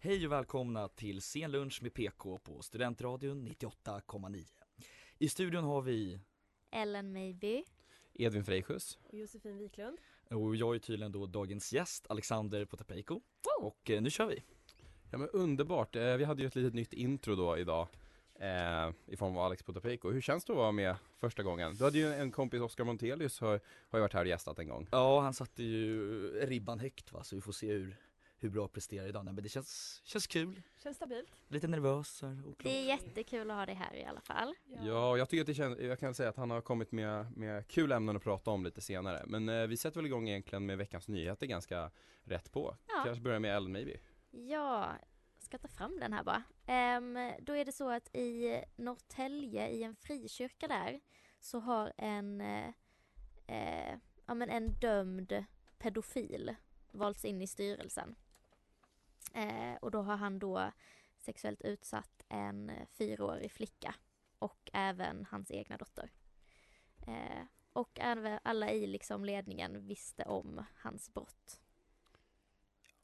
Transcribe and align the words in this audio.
Hej 0.00 0.26
och 0.26 0.32
välkomna 0.32 0.88
till 0.88 1.20
Scenlunch 1.20 1.82
med 1.82 1.94
PK 1.94 2.38
på 2.38 2.62
Studentradion 2.62 3.48
98,9. 3.48 4.44
I 5.18 5.28
studion 5.28 5.64
har 5.64 5.82
vi 5.82 6.20
Ellen 6.70 7.12
Maybe 7.12 7.62
Edvin 8.14 8.44
Frejkus. 8.44 8.98
Och 9.08 9.14
Josefin 9.14 9.58
Wiklund. 9.58 9.98
och 10.30 10.56
jag 10.56 10.74
är 10.74 10.78
tydligen 10.78 11.12
då 11.12 11.26
dagens 11.26 11.72
gäst, 11.72 12.06
Alexander 12.08 12.64
Potapeiko. 12.64 13.20
Och 13.60 13.90
eh, 13.90 14.02
nu 14.02 14.10
kör 14.10 14.26
vi! 14.26 14.42
Ja 15.10 15.18
men 15.18 15.28
underbart, 15.28 15.96
Eh, 15.96 16.16
vi 16.16 16.24
hade 16.24 16.42
ju 16.42 16.46
ett 16.48 16.54
litet 16.56 16.74
nytt 16.74 16.92
intro 16.92 17.34
då 17.34 17.58
idag 17.58 17.88
eh, 18.34 18.90
i 19.06 19.16
form 19.16 19.36
av 19.36 19.38
Alex 19.44 19.62
Potapeiko. 19.62 20.10
Hur 20.10 20.20
känns 20.20 20.44
det 20.44 20.52
att 20.52 20.56
vara 20.56 20.72
med 20.72 20.96
första 21.20 21.42
gången? 21.42 21.74
Du 21.74 21.84
hade 21.84 21.98
ju 21.98 22.12
en 22.12 22.30
kompis, 22.32 22.60
Oscar 22.60 22.84
Montelius, 22.84 23.40
har, 23.40 23.60
har 23.88 23.98
ju 23.98 24.00
varit 24.00 24.12
här 24.12 24.20
och 24.20 24.26
gästat 24.28 24.58
en 24.58 24.68
gång. 24.68 24.88
Ja, 24.90 25.20
han 25.20 25.34
satte 25.34 25.62
ju 25.62 26.00
ribban 26.46 26.78
högt 26.80 27.12
va, 27.12 27.24
så 27.24 27.36
vi 27.36 27.42
får 27.42 27.52
se 27.52 27.72
hur, 27.72 27.96
hur 28.44 28.50
bra 28.50 28.68
presterar 28.68 29.06
idag. 29.06 29.24
Nej 29.24 29.34
men 29.34 29.42
det 29.42 29.48
känns, 29.48 30.00
känns 30.04 30.26
kul, 30.26 30.62
Känns 30.82 30.96
stabilt. 30.96 31.32
lite 31.48 31.66
nervös 31.68 32.22
här. 32.22 32.42
Det 32.62 32.78
är 32.78 32.84
jättekul 32.84 33.50
att 33.50 33.56
ha 33.56 33.66
dig 33.66 33.74
här 33.74 33.94
i 33.94 34.04
alla 34.04 34.20
fall. 34.20 34.54
Ja, 34.82 35.10
och 35.10 35.18
jag 35.18 35.28
tycker 35.28 35.40
att 35.40 35.46
det 35.46 35.54
känns, 35.54 35.78
jag 35.78 35.98
kan 35.98 36.14
säga 36.14 36.28
att 36.28 36.36
han 36.36 36.50
har 36.50 36.60
kommit 36.60 36.92
med, 36.92 37.36
med 37.36 37.68
kul 37.68 37.92
ämnen 37.92 38.16
att 38.16 38.22
prata 38.22 38.50
om 38.50 38.64
lite 38.64 38.80
senare. 38.80 39.22
Men 39.26 39.48
eh, 39.48 39.66
vi 39.66 39.76
sätter 39.76 39.96
väl 40.00 40.06
igång 40.06 40.28
egentligen 40.28 40.66
med 40.66 40.78
veckans 40.78 41.08
nyheter 41.08 41.46
ganska 41.46 41.90
rätt 42.24 42.52
på. 42.52 42.76
Ja. 42.88 43.02
Kanske 43.04 43.22
börja 43.22 43.38
med 43.38 43.56
Ellen 43.56 43.72
maybe. 43.72 43.96
Jag 44.30 44.88
ska 45.38 45.58
ta 45.58 45.68
fram 45.68 46.00
den 46.00 46.12
här 46.12 46.24
bara. 46.24 46.42
Ehm, 46.66 47.18
då 47.40 47.52
är 47.52 47.64
det 47.64 47.72
så 47.72 47.90
att 47.90 48.16
i 48.16 48.60
Norrtälje, 48.76 49.68
i 49.68 49.82
en 49.82 49.96
frikyrka 49.96 50.68
där, 50.68 51.00
så 51.40 51.58
har 51.58 51.92
en, 51.96 52.40
eh, 52.40 52.68
eh, 53.46 53.98
ja, 54.26 54.34
men 54.34 54.50
en 54.50 54.72
dömd 54.72 55.44
pedofil 55.78 56.54
valts 56.92 57.24
in 57.24 57.42
i 57.42 57.46
styrelsen. 57.46 58.14
Eh, 59.34 59.74
och 59.80 59.90
då 59.90 60.02
har 60.02 60.16
han 60.16 60.38
då 60.38 60.70
sexuellt 61.18 61.62
utsatt 61.62 62.24
en 62.28 62.72
fyraårig 62.86 63.52
flicka 63.52 63.94
och 64.38 64.70
även 64.72 65.24
hans 65.30 65.50
egna 65.50 65.76
dotter. 65.76 66.10
Eh, 67.06 67.44
och 67.72 67.98
även 68.00 68.38
alla 68.42 68.70
i 68.70 68.86
liksom 68.86 69.24
ledningen 69.24 69.86
visste 69.86 70.22
om 70.24 70.64
hans 70.76 71.14
brott. 71.14 71.60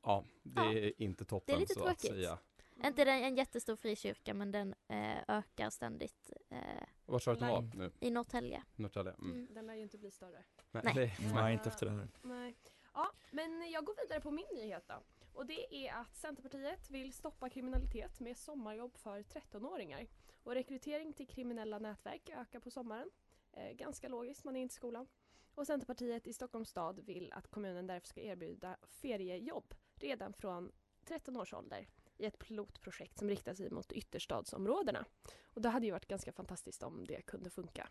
Ja, 0.02 0.24
det 0.42 0.62
Ja. 0.64 0.72
är 0.72 1.02
inte 1.02 1.24
toppen 1.24 1.44
Det 1.46 1.52
är 1.58 1.60
lite 1.60 1.74
så 1.74 1.80
att 1.80 1.98
tråkigt. 1.98 2.10
säga. 2.16 2.38
Inte 2.84 3.04
den, 3.04 3.22
en 3.24 3.36
jättestor 3.36 3.76
frikyrka 3.76 4.34
men 4.34 4.50
den 4.52 4.74
eh, 4.88 5.18
ökar 5.28 5.70
ständigt 5.70 6.30
eh, 6.50 6.58
Vart 7.06 7.22
sa 7.22 7.30
du 7.30 7.34
att 7.34 7.40
den 7.40 7.48
var 7.48 7.62
nu? 7.74 7.92
i 8.00 8.10
Norrtälje. 8.10 8.62
Norrtälje? 8.76 9.12
Mm. 9.12 9.30
Mm. 9.32 9.54
Den 9.54 9.66
lär 9.66 9.74
ju 9.74 9.82
inte 9.82 9.98
bli 9.98 10.10
större. 10.10 10.44
Nej, 10.70 10.82
Nej. 10.94 11.16
Nej, 11.34 11.52
inte 11.52 11.68
efter 11.68 11.86
det 11.86 11.92
här. 11.92 12.08
Nej. 12.22 12.56
Ja, 12.94 13.10
men 13.30 13.70
jag 13.70 13.84
går 13.84 13.94
vidare 14.02 14.20
på 14.20 14.30
min 14.30 14.46
nyhet 14.54 14.84
då. 14.88 15.02
Och 15.32 15.46
det 15.46 15.74
är 15.74 15.92
att 15.94 16.16
Centerpartiet 16.16 16.90
vill 16.90 17.12
stoppa 17.12 17.50
kriminalitet 17.50 18.20
med 18.20 18.36
sommarjobb 18.36 18.96
för 18.96 19.22
13-åringar. 19.22 20.06
Och 20.42 20.54
rekrytering 20.54 21.12
till 21.12 21.28
kriminella 21.28 21.78
nätverk 21.78 22.30
ökar 22.30 22.60
på 22.60 22.70
sommaren. 22.70 23.10
Eh, 23.52 23.72
ganska 23.72 24.08
logiskt, 24.08 24.44
man 24.44 24.56
är 24.56 24.60
inte 24.60 24.72
i 24.72 24.76
skolan. 24.76 25.06
Och 25.54 25.66
Centerpartiet 25.66 26.26
i 26.26 26.32
Stockholms 26.32 26.68
stad 26.68 27.00
vill 27.00 27.32
att 27.32 27.50
kommunen 27.50 27.86
därför 27.86 28.06
ska 28.06 28.20
erbjuda 28.20 28.76
feriejobb 28.88 29.74
redan 29.94 30.32
från 30.32 30.72
13 31.04 31.36
års 31.36 31.54
ålder 31.54 31.88
i 32.16 32.26
ett 32.26 32.38
pilotprojekt 32.38 33.18
som 33.18 33.28
riktar 33.28 33.54
sig 33.54 33.70
mot 33.70 33.92
ytterstadsområdena. 33.92 35.04
Och 35.44 35.62
det 35.62 35.68
hade 35.68 35.86
ju 35.86 35.92
varit 35.92 36.06
ganska 36.06 36.32
fantastiskt 36.32 36.82
om 36.82 37.04
det 37.04 37.22
kunde 37.22 37.50
funka. 37.50 37.88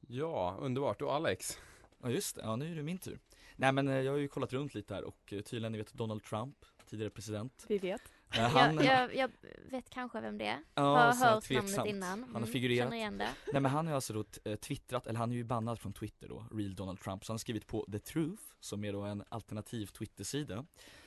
Ja, 0.00 0.56
underbart. 0.60 1.02
Och 1.02 1.14
Alex? 1.14 1.58
Ja 2.02 2.10
just 2.10 2.36
det, 2.36 2.42
ja 2.42 2.56
nu 2.56 2.72
är 2.72 2.76
det 2.76 2.82
min 2.82 2.98
tur. 2.98 3.18
Nej 3.56 3.72
men 3.72 3.88
eh, 3.88 3.96
jag 3.96 4.12
har 4.12 4.18
ju 4.18 4.28
kollat 4.28 4.52
runt 4.52 4.74
lite 4.74 4.94
här 4.94 5.04
och 5.04 5.32
eh, 5.32 5.40
tydligen 5.40 5.72
ni 5.72 5.78
vet 5.78 5.92
Donald 5.92 6.22
Trump, 6.22 6.56
tidigare 6.86 7.10
president. 7.10 7.64
Vi 7.68 7.78
vet. 7.78 8.02
Eh, 8.34 8.40
han, 8.40 8.74
jag, 8.74 8.84
jag, 8.84 9.14
jag 9.14 9.30
vet 9.70 9.90
kanske 9.90 10.20
vem 10.20 10.38
det 10.38 10.46
är. 10.46 10.58
Ja, 10.74 10.82
har 10.82 11.04
hört 11.06 11.20
namnet 11.20 11.44
tveksamt. 11.44 11.88
innan. 11.88 12.24
Han 12.32 12.42
har 12.42 12.50
figurerat. 12.50 12.86
Känner 12.86 12.96
igen 12.96 13.18
det. 13.18 13.28
Nej 13.52 13.62
men 13.62 13.70
han 13.70 13.86
har 13.86 13.94
alltså 13.94 14.12
då 14.12 14.24
twittrat, 14.56 15.06
eller 15.06 15.18
han 15.18 15.32
är 15.32 15.36
ju 15.36 15.44
bannad 15.44 15.78
från 15.78 15.92
Twitter 15.92 16.28
då, 16.28 16.44
Real 16.52 16.74
Donald 16.74 17.00
Trump, 17.00 17.24
så 17.24 17.32
han 17.32 17.34
har 17.34 17.38
skrivit 17.38 17.66
på 17.66 17.86
The 17.92 17.98
Truth, 17.98 18.42
som 18.60 18.84
är 18.84 18.92
då 18.92 19.02
en 19.02 19.24
alternativ 19.28 19.86
Twitter-sida, 19.86 20.64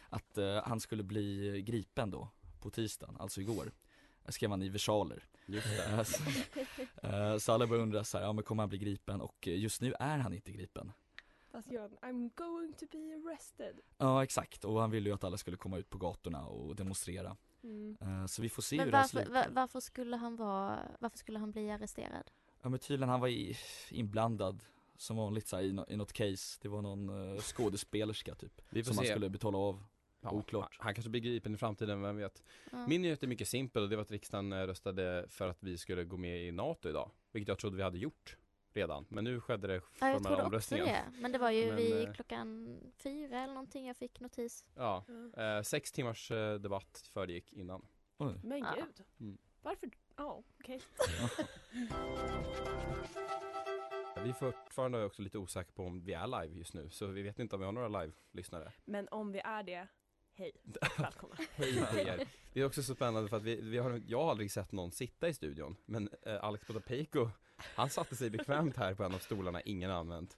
att 0.09 0.37
eh, 0.37 0.63
han 0.65 0.79
skulle 0.79 1.03
bli 1.03 1.61
gripen 1.61 2.11
då 2.11 2.29
på 2.59 2.69
tisdagen, 2.69 3.17
alltså 3.19 3.41
igår. 3.41 3.71
Det 4.25 4.31
skrev 4.31 4.49
han 4.49 4.61
i 4.63 4.69
versaler. 4.69 5.23
Just 5.45 5.67
Eh, 5.67 6.03
så, 6.03 6.23
eh, 7.07 7.37
så 7.37 7.51
alla 7.53 7.67
börjar 7.67 7.83
undra 7.83 8.03
så 8.03 8.17
här, 8.17 8.25
ja 8.25 8.33
men 8.33 8.43
kommer 8.43 8.63
han 8.63 8.69
bli 8.69 8.77
gripen? 8.77 9.21
Och 9.21 9.47
eh, 9.47 9.59
just 9.59 9.81
nu 9.81 9.93
är 9.99 10.17
han 10.17 10.33
inte 10.33 10.51
gripen. 10.51 10.91
Fast 11.51 11.71
Göran, 11.71 11.97
I'm 12.01 12.29
going 12.35 12.73
to 12.73 12.85
be 12.91 12.97
arrested. 13.29 13.79
Ja 13.97 14.23
exakt, 14.23 14.65
och 14.65 14.81
han 14.81 14.91
ville 14.91 15.09
ju 15.09 15.15
att 15.15 15.23
alla 15.23 15.37
skulle 15.37 15.57
komma 15.57 15.77
ut 15.77 15.89
på 15.89 15.97
gatorna 15.97 16.45
och 16.45 16.75
demonstrera. 16.75 17.37
Mm. 17.63 18.27
Så 18.27 18.41
vi 18.41 18.49
får 18.49 18.61
se 18.61 18.75
Men 18.75 18.85
hur 18.85 18.91
det 18.91 18.97
varför, 18.97 19.09
slutar. 19.09 19.31
var, 19.33 19.47
varför 19.49 19.79
skulle 19.79 20.15
han 20.17 20.35
vara, 20.35 20.79
varför 20.99 21.17
skulle 21.17 21.39
han 21.39 21.51
bli 21.51 21.71
arresterad? 21.71 22.31
Ja 22.61 22.69
men 22.69 22.79
tydligen 22.79 23.09
han 23.09 23.19
var 23.19 23.27
i, 23.27 23.57
inblandad 23.89 24.63
som 24.97 25.17
vanligt 25.17 25.47
så 25.47 25.55
här, 25.55 25.63
i, 25.63 25.71
nå- 25.73 25.85
i 25.89 25.95
något 25.97 26.13
case, 26.13 26.59
det 26.61 26.67
var 26.69 26.81
någon 26.81 27.09
uh, 27.09 27.39
skådespelerska 27.41 28.35
typ 28.35 28.61
Vi 28.69 28.83
får 28.83 28.87
Som 28.91 28.97
han 28.97 29.05
se. 29.05 29.11
skulle 29.11 29.29
betala 29.29 29.57
av, 29.57 29.83
Ja, 30.21 30.31
oklart 30.31 30.77
Han 30.79 30.93
kanske 30.93 31.09
blir 31.09 31.21
gripen 31.21 31.53
i 31.53 31.57
framtiden, 31.57 32.01
vem 32.01 32.17
vet. 32.17 32.43
Ja. 32.71 32.87
Min 32.87 33.01
nyhet 33.01 33.23
är 33.23 33.27
mycket 33.27 33.47
simpel 33.47 33.83
och 33.83 33.89
det 33.89 33.95
var 33.95 34.01
att 34.03 34.11
riksdagen 34.11 34.53
eh, 34.53 34.67
röstade 34.67 35.25
för 35.29 35.47
att 35.47 35.63
vi 35.63 35.77
skulle 35.77 36.03
gå 36.03 36.17
med 36.17 36.43
i 36.47 36.51
NATO 36.51 36.89
idag. 36.89 37.11
Vilket 37.31 37.47
jag 37.47 37.59
trodde 37.59 37.77
vi 37.77 37.83
hade 37.83 37.97
gjort 37.97 38.37
redan. 38.73 39.05
Men 39.09 39.23
nu 39.23 39.41
skedde 39.41 39.67
det 39.67 39.73
Ja, 39.73 39.79
jag 39.79 39.99
formella 39.99 40.19
trodde 40.21 40.33
också 40.33 40.45
omröstningen. 40.45 40.85
det. 40.87 41.03
Men 41.21 41.31
det 41.31 41.37
var 41.37 41.51
ju 41.51 41.65
Men, 41.67 41.75
vid 41.75 42.07
eh, 42.07 42.13
klockan 42.13 42.79
fyra 42.97 43.39
eller 43.39 43.53
någonting 43.53 43.87
jag 43.87 43.97
fick 43.97 44.19
notis. 44.19 44.65
Ja, 44.75 45.05
eh, 45.37 45.61
sex 45.61 45.91
timmars 45.91 46.31
eh, 46.31 46.53
debatt 46.59 47.09
föregick 47.13 47.53
innan. 47.53 47.85
Oj. 48.17 48.39
Men 48.43 48.59
Ja. 48.59 48.75
gud. 48.75 49.05
Mm. 49.19 49.37
Varför? 49.61 49.89
Ja, 50.17 50.43
okej. 50.59 50.81
Vi 54.23 54.29
är 54.29 54.33
fortfarande 54.33 55.05
också 55.05 55.21
lite 55.21 55.37
osäkra 55.37 55.71
på 55.75 55.83
om 55.85 56.03
vi 56.03 56.13
är 56.13 56.27
live 56.27 56.57
just 56.57 56.73
nu. 56.73 56.89
Så 56.89 57.07
vi 57.07 57.21
vet 57.21 57.39
inte 57.39 57.55
om 57.55 57.59
vi 57.59 57.65
har 57.65 57.71
några 57.71 57.87
live-lyssnare. 58.03 58.71
Men 58.85 59.07
om 59.11 59.31
vi 59.31 59.39
är 59.39 59.63
det, 59.63 59.87
hej. 60.33 60.51
Välkomna. 60.97 61.35
Hej 61.55 61.77
er. 62.07 62.27
Det 62.53 62.61
är 62.61 62.65
också 62.65 62.83
så 62.83 62.95
spännande 62.95 63.29
för 63.29 63.37
att 63.37 63.43
vi, 63.43 63.61
vi 63.61 63.77
har, 63.77 64.01
jag 64.07 64.23
har 64.23 64.31
aldrig 64.31 64.51
sett 64.51 64.71
någon 64.71 64.91
sitta 64.91 65.27
i 65.27 65.33
studion. 65.33 65.75
Men 65.85 66.09
eh, 66.21 66.43
Alex 66.43 66.65
Potapeiko, 66.67 67.29
han 67.57 67.89
satte 67.89 68.15
sig 68.15 68.29
bekvämt 68.29 68.77
här 68.77 68.93
på 68.93 69.03
en 69.03 69.13
av 69.13 69.19
stolarna 69.19 69.61
ingen 69.61 69.91
använt. 69.91 70.37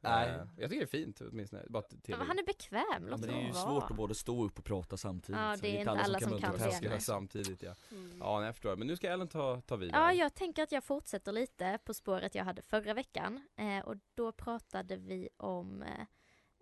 Nej. 0.00 0.28
Eh, 0.28 0.36
jag 0.56 0.70
tycker 0.70 0.80
det 0.80 0.84
är 0.84 1.04
fint 1.04 1.20
åtminstone. 1.20 1.62
Bara 1.68 1.82
till, 1.82 1.98
Ja, 2.06 2.16
men 2.18 2.26
han 2.26 2.38
är 2.38 2.44
bekväm, 2.44 2.82
Ja, 2.90 2.98
låt 3.00 3.20
men 3.20 3.28
det 3.28 3.34
är 3.36 3.46
ju 3.46 3.52
svårt 3.52 3.90
att 3.90 3.96
både 3.96 4.14
stå 4.14 4.44
upp 4.44 4.58
och 4.58 4.64
prata 4.64 4.96
samtidigt 4.96 5.40
Ja, 5.40 5.56
så 5.56 5.62
det 5.62 5.76
är 5.76 5.78
inte 5.78 5.90
alla 5.90 6.20
som 6.20 6.38
kan 6.38 6.50
multitaska. 6.50 6.80
det. 6.80 6.86
göra 6.86 7.00
samtidigt 7.00 7.62
ja. 7.62 7.74
Mm. 7.90 8.18
Ja, 8.20 8.38
nej, 8.38 8.46
jag 8.46 8.54
förstår. 8.54 8.76
Men 8.76 8.86
nu 8.86 8.96
ska 8.96 9.08
Ellen 9.08 9.28
ta, 9.28 9.60
ta 9.60 9.76
vidare. 9.76 10.02
Ja, 10.02 10.12
jag 10.12 10.34
tänker 10.34 10.62
att 10.62 10.72
jag 10.72 10.84
fortsätter 10.84 11.32
lite 11.32 11.78
på 11.84 11.94
spåret 11.94 12.34
jag 12.34 12.44
hade 12.44 12.62
förra 12.62 12.94
veckan. 12.94 13.48
Eh, 13.56 13.78
och 13.78 13.96
då 14.14 14.32
pratade 14.32 14.96
vi 14.96 15.28
om 15.36 15.82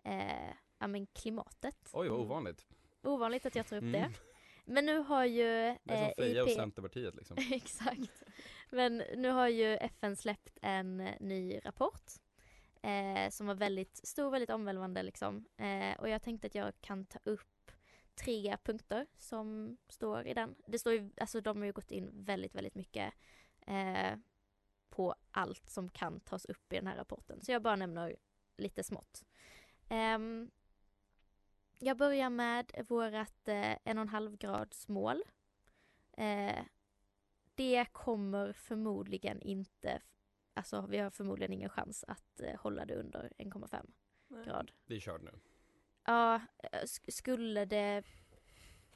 eh, 0.05 0.49
eh, 0.49 0.55
ja, 0.81 0.87
men 0.87 1.06
klimatet. 1.06 1.91
Oj, 1.93 2.09
vad 2.09 2.21
ovanligt. 2.21 2.67
Ovanligt 3.03 3.47
att 3.47 3.55
jag 3.55 3.67
tar 3.67 3.77
upp 3.77 3.82
Mm. 3.82 3.93
det. 3.93 4.11
Men 4.65 4.87
nu 4.87 4.99
har 4.99 5.25
ju 5.25 5.44
Det 5.44 5.79
är 5.85 5.97
som 5.97 6.06
eh, 6.06 6.12
Freja 6.17 6.43
och 6.43 6.49
IP 6.49 6.56
Centerpartiet 6.56 7.15
liksom. 7.15 7.37
Exakt. 7.53 8.23
Men 8.71 8.97
nu 9.17 9.29
har 9.31 9.49
ju 9.49 9.77
FN 9.77 10.17
släppt 10.17 10.59
en 10.62 11.00
eh, 11.00 11.15
ny 11.21 11.61
rapport 11.65 12.11
eh, 12.82 13.31
som 13.31 13.47
var 13.47 13.55
väldigt 13.55 13.97
stor, 13.97 14.31
väldigt 14.31 14.50
omvälvande 14.50 15.03
liksom. 15.03 15.44
Eh, 15.56 16.00
och 16.00 16.09
jag 16.09 16.23
tänkte 16.23 16.47
att 16.47 16.55
jag 16.55 16.73
kan 16.81 17.06
ta 17.06 17.19
upp 17.25 17.73
tre 18.15 18.56
punkter 18.65 19.06
som 19.17 19.77
står 19.88 20.27
i 20.27 20.35
den. 20.35 20.55
Det 20.67 20.79
står 20.79 20.93
ju, 20.93 21.11
alltså 21.21 21.41
de 21.41 21.59
har 21.59 21.67
ju 21.67 21.73
gått 21.73 21.91
in 21.91 22.11
väldigt, 22.25 22.55
väldigt 22.55 22.75
mycket 22.75 23.15
eh, 23.67 24.17
på 24.91 25.15
allt 25.31 25.69
som 25.69 25.88
kan 25.88 26.21
tas 26.21 26.44
upp 26.44 26.73
i 26.73 26.77
den 26.77 26.87
här 26.87 26.97
rapporten. 26.97 27.41
Så 27.41 27.53
jag 27.53 27.62
bara 27.62 27.77
nämner 27.77 28.17
lite 28.56 28.82
smått. 28.82 29.25
Ehm, 29.88 30.50
jag 31.82 31.97
börjar 31.97 32.31
med 32.31 32.85
vårat 32.88 33.49
eh, 33.49 33.77
en 33.85 33.99
och 33.99 34.03
en 34.03 34.09
halv 34.09 34.37
grads 34.37 34.88
mål. 34.88 35.23
Eh, 36.12 36.65
det 37.55 37.87
kommer 37.93 38.53
förmodligen 38.53 39.41
inte, 39.43 40.03
alltså 40.55 40.87
vi 40.88 40.99
har 40.99 41.11
förmodligen 41.11 41.53
ingen 41.53 41.69
chans 41.71 42.05
att 42.09 42.41
eh, 42.41 42.61
hålla 42.61 42.85
det 42.85 42.94
under 42.94 43.32
1,5 43.38 43.91
Nej. 44.29 44.44
grad. 44.44 44.73
Det 44.87 44.94
är 44.94 45.00
kört 45.00 45.23
nu. 45.23 45.38
Ja, 46.05 46.35
eh, 46.59 46.82
sk- 46.82 47.11
skulle 47.11 47.65
det, 47.65 48.03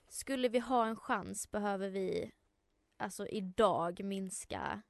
skulle 0.09 0.49
vi 0.49 0.59
ha 0.59 0.87
en 0.87 0.97
chans 0.97 1.51
behöver 1.51 1.89
vi 1.91 2.33
alltså 2.97 3.27
idag 3.27 4.05
minska 4.05 4.83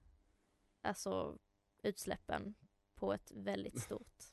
alltså 0.83 1.39
utsläppen 1.83 2.55
på 2.95 3.13
ett 3.13 3.33
väldigt 3.35 3.81
stort, 3.81 4.25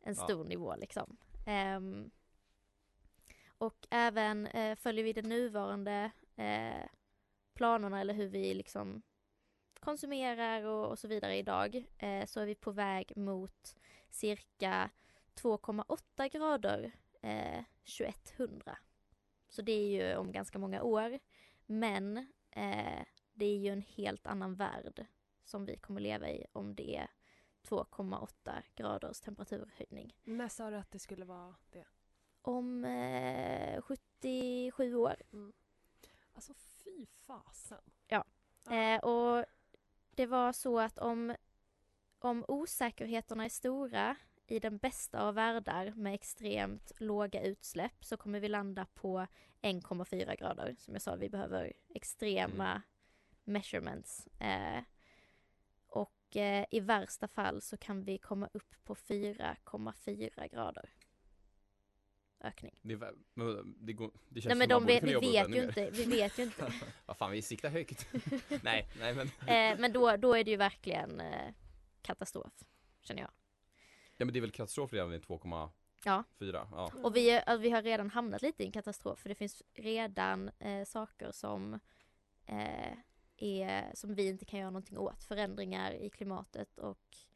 en 0.00 0.14
Ja. 0.18 0.24
stor 0.24 0.44
nivå 0.44 0.76
liksom. 0.76 1.16
Ehm, 1.46 2.10
och 3.64 3.86
även 3.90 4.46
eh, 4.46 4.76
följer 4.76 5.04
vi 5.04 5.12
de 5.12 5.22
nuvarande 5.22 6.10
eh, 6.36 6.86
planerna 7.54 8.00
eller 8.00 8.14
hur 8.14 8.28
vi 8.28 8.54
liksom 8.54 9.02
konsumerar 9.80 10.64
och, 10.64 10.90
och 10.90 10.98
så 10.98 11.08
vidare 11.08 11.36
idag 11.36 11.84
eh, 11.98 12.26
så 12.26 12.40
är 12.40 12.46
vi 12.46 12.54
på 12.54 12.70
väg 12.70 13.16
mot 13.16 13.76
cirka 14.10 14.90
2,8 15.34 16.28
grader 16.28 16.92
eh, 17.22 17.64
2100. 17.98 18.78
Så 19.48 19.62
det 19.62 19.72
är 19.72 19.88
ju 19.88 20.16
om 20.16 20.32
ganska 20.32 20.58
många 20.58 20.82
år. 20.82 21.18
Men 21.66 22.16
eh, 22.50 23.02
det 23.32 23.46
är 23.46 23.58
ju 23.58 23.68
en 23.68 23.82
helt 23.82 24.26
annan 24.26 24.54
värld 24.54 25.06
som 25.44 25.64
vi 25.64 25.76
kommer 25.76 26.00
leva 26.00 26.30
i 26.30 26.46
om 26.52 26.74
det 26.74 26.96
är 26.96 27.10
2,8 27.68 28.62
graders 28.74 29.20
temperaturhöjning. 29.20 30.16
När 30.24 30.48
sa 30.48 30.70
du 30.70 30.76
att 30.76 30.90
det 30.90 30.98
skulle 30.98 31.24
vara 31.24 31.54
det? 31.70 31.84
Om 32.46 32.84
eh, 32.84 33.82
77 33.82 34.94
år. 34.94 35.16
Alltså 36.32 36.54
fy 36.54 37.06
fasen. 37.26 37.80
Ja. 38.08 38.24
Eh, 38.70 39.00
och 39.04 39.44
det 40.10 40.26
var 40.26 40.52
så 40.52 40.80
att 40.80 40.98
om, 40.98 41.36
om 42.18 42.44
osäkerheterna 42.48 43.44
är 43.44 43.48
stora 43.48 44.16
i 44.46 44.58
den 44.58 44.78
bästa 44.78 45.22
av 45.22 45.34
världar 45.34 45.92
med 45.96 46.14
extremt 46.14 46.92
låga 46.96 47.42
utsläpp 47.42 48.04
så 48.04 48.16
kommer 48.16 48.40
vi 48.40 48.48
landa 48.48 48.86
på 48.94 49.26
1,4 49.62 50.36
grader. 50.36 50.76
Som 50.78 50.94
jag 50.94 51.02
sa, 51.02 51.14
vi 51.14 51.28
behöver 51.28 51.72
extrema 51.94 52.82
measurements. 53.44 54.26
Eh, 54.26 54.82
och 55.86 56.36
eh, 56.36 56.66
i 56.70 56.80
värsta 56.80 57.28
fall 57.28 57.62
så 57.62 57.76
kan 57.76 58.04
vi 58.04 58.18
komma 58.18 58.48
upp 58.52 58.74
på 58.84 58.94
4,4 58.94 60.48
grader 60.48 60.90
ökning. 62.44 62.78
Det, 62.82 62.94
är 62.94 63.14
men 63.34 63.74
det, 63.78 63.92
går, 63.92 64.10
det 64.28 64.40
känns 64.40 64.50
Nej 64.50 64.68
men 64.68 64.76
som 64.76 64.86
de, 64.86 65.00
borde 65.00 65.20
vi, 65.20 65.32
vet 65.32 65.48
ju 65.48 65.62
inte, 65.62 65.90
vi 65.90 66.04
vet 66.04 66.38
ju 66.38 66.42
inte. 66.42 66.72
Vad 67.06 67.16
fan, 67.16 67.30
vi 67.30 67.42
siktar 67.42 67.68
högt. 67.68 68.06
nej, 68.62 68.88
nej 68.98 69.14
men. 69.14 69.26
Eh, 69.26 69.80
men 69.80 69.92
då, 69.92 70.16
då 70.16 70.34
är 70.34 70.44
det 70.44 70.50
ju 70.50 70.56
verkligen 70.56 71.20
eh, 71.20 71.54
katastrof, 72.02 72.52
känner 73.02 73.20
jag. 73.20 73.30
Ja 74.16 74.24
men 74.24 74.32
det 74.32 74.38
är 74.38 74.40
väl 74.40 74.50
katastrof 74.50 74.92
redan 74.92 75.10
vid 75.10 75.22
2,4? 75.22 75.70
Ja. 76.04 76.24
Ja. 76.38 76.90
Och 77.02 77.16
vi, 77.16 77.32
alltså, 77.32 77.56
vi 77.56 77.70
har 77.70 77.82
redan 77.82 78.10
hamnat 78.10 78.42
lite 78.42 78.62
i 78.62 78.66
en 78.66 78.72
katastrof 78.72 79.18
för 79.18 79.28
det 79.28 79.34
finns 79.34 79.62
redan 79.74 80.50
eh, 80.58 80.84
saker 80.84 81.32
som, 81.32 81.74
eh, 82.46 82.92
är, 83.36 83.94
som 83.94 84.14
vi 84.14 84.28
inte 84.28 84.44
kan 84.44 84.58
göra 84.58 84.70
någonting 84.70 84.98
åt. 84.98 85.24
Förändringar 85.24 85.92
i 85.92 86.10
klimatet 86.10 86.78
och 86.78 87.16
eh, 87.30 87.33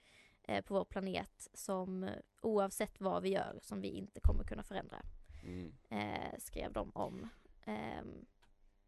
på 0.62 0.74
vår 0.74 0.84
planet 0.84 1.48
som 1.54 2.04
eh, 2.04 2.10
oavsett 2.42 3.00
vad 3.00 3.22
vi 3.22 3.28
gör 3.28 3.58
som 3.62 3.80
vi 3.80 3.88
inte 3.88 4.20
kommer 4.20 4.44
kunna 4.44 4.62
förändra. 4.62 5.02
Mm. 5.42 5.74
Eh, 5.90 6.38
skrev 6.38 6.72
de 6.72 6.90
om. 6.94 7.28
Ehm, 7.64 8.26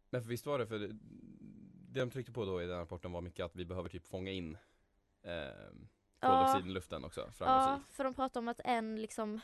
Men 0.09 0.21
för 0.21 0.29
visst 0.29 0.45
var 0.45 0.59
det 0.59 0.67
för 0.67 0.79
det, 0.79 0.97
de 2.01 2.11
tryckte 2.11 2.31
på 2.31 2.45
då 2.45 2.61
i 2.61 2.65
den 2.65 2.73
här 2.75 2.81
rapporten 2.81 3.11
var 3.11 3.21
mycket 3.21 3.45
att 3.45 3.55
vi 3.55 3.65
behöver 3.65 3.89
typ 3.89 4.07
fånga 4.07 4.31
in 4.31 4.57
eh, 5.21 5.71
koldioxid 6.19 6.67
i 6.67 6.73
luften 6.73 7.03
också 7.03 7.31
Ja, 7.39 7.81
för 7.89 8.03
de 8.03 8.13
pratar 8.13 8.39
om 8.39 8.47
att 8.47 8.59
en 8.63 9.01
liksom, 9.01 9.39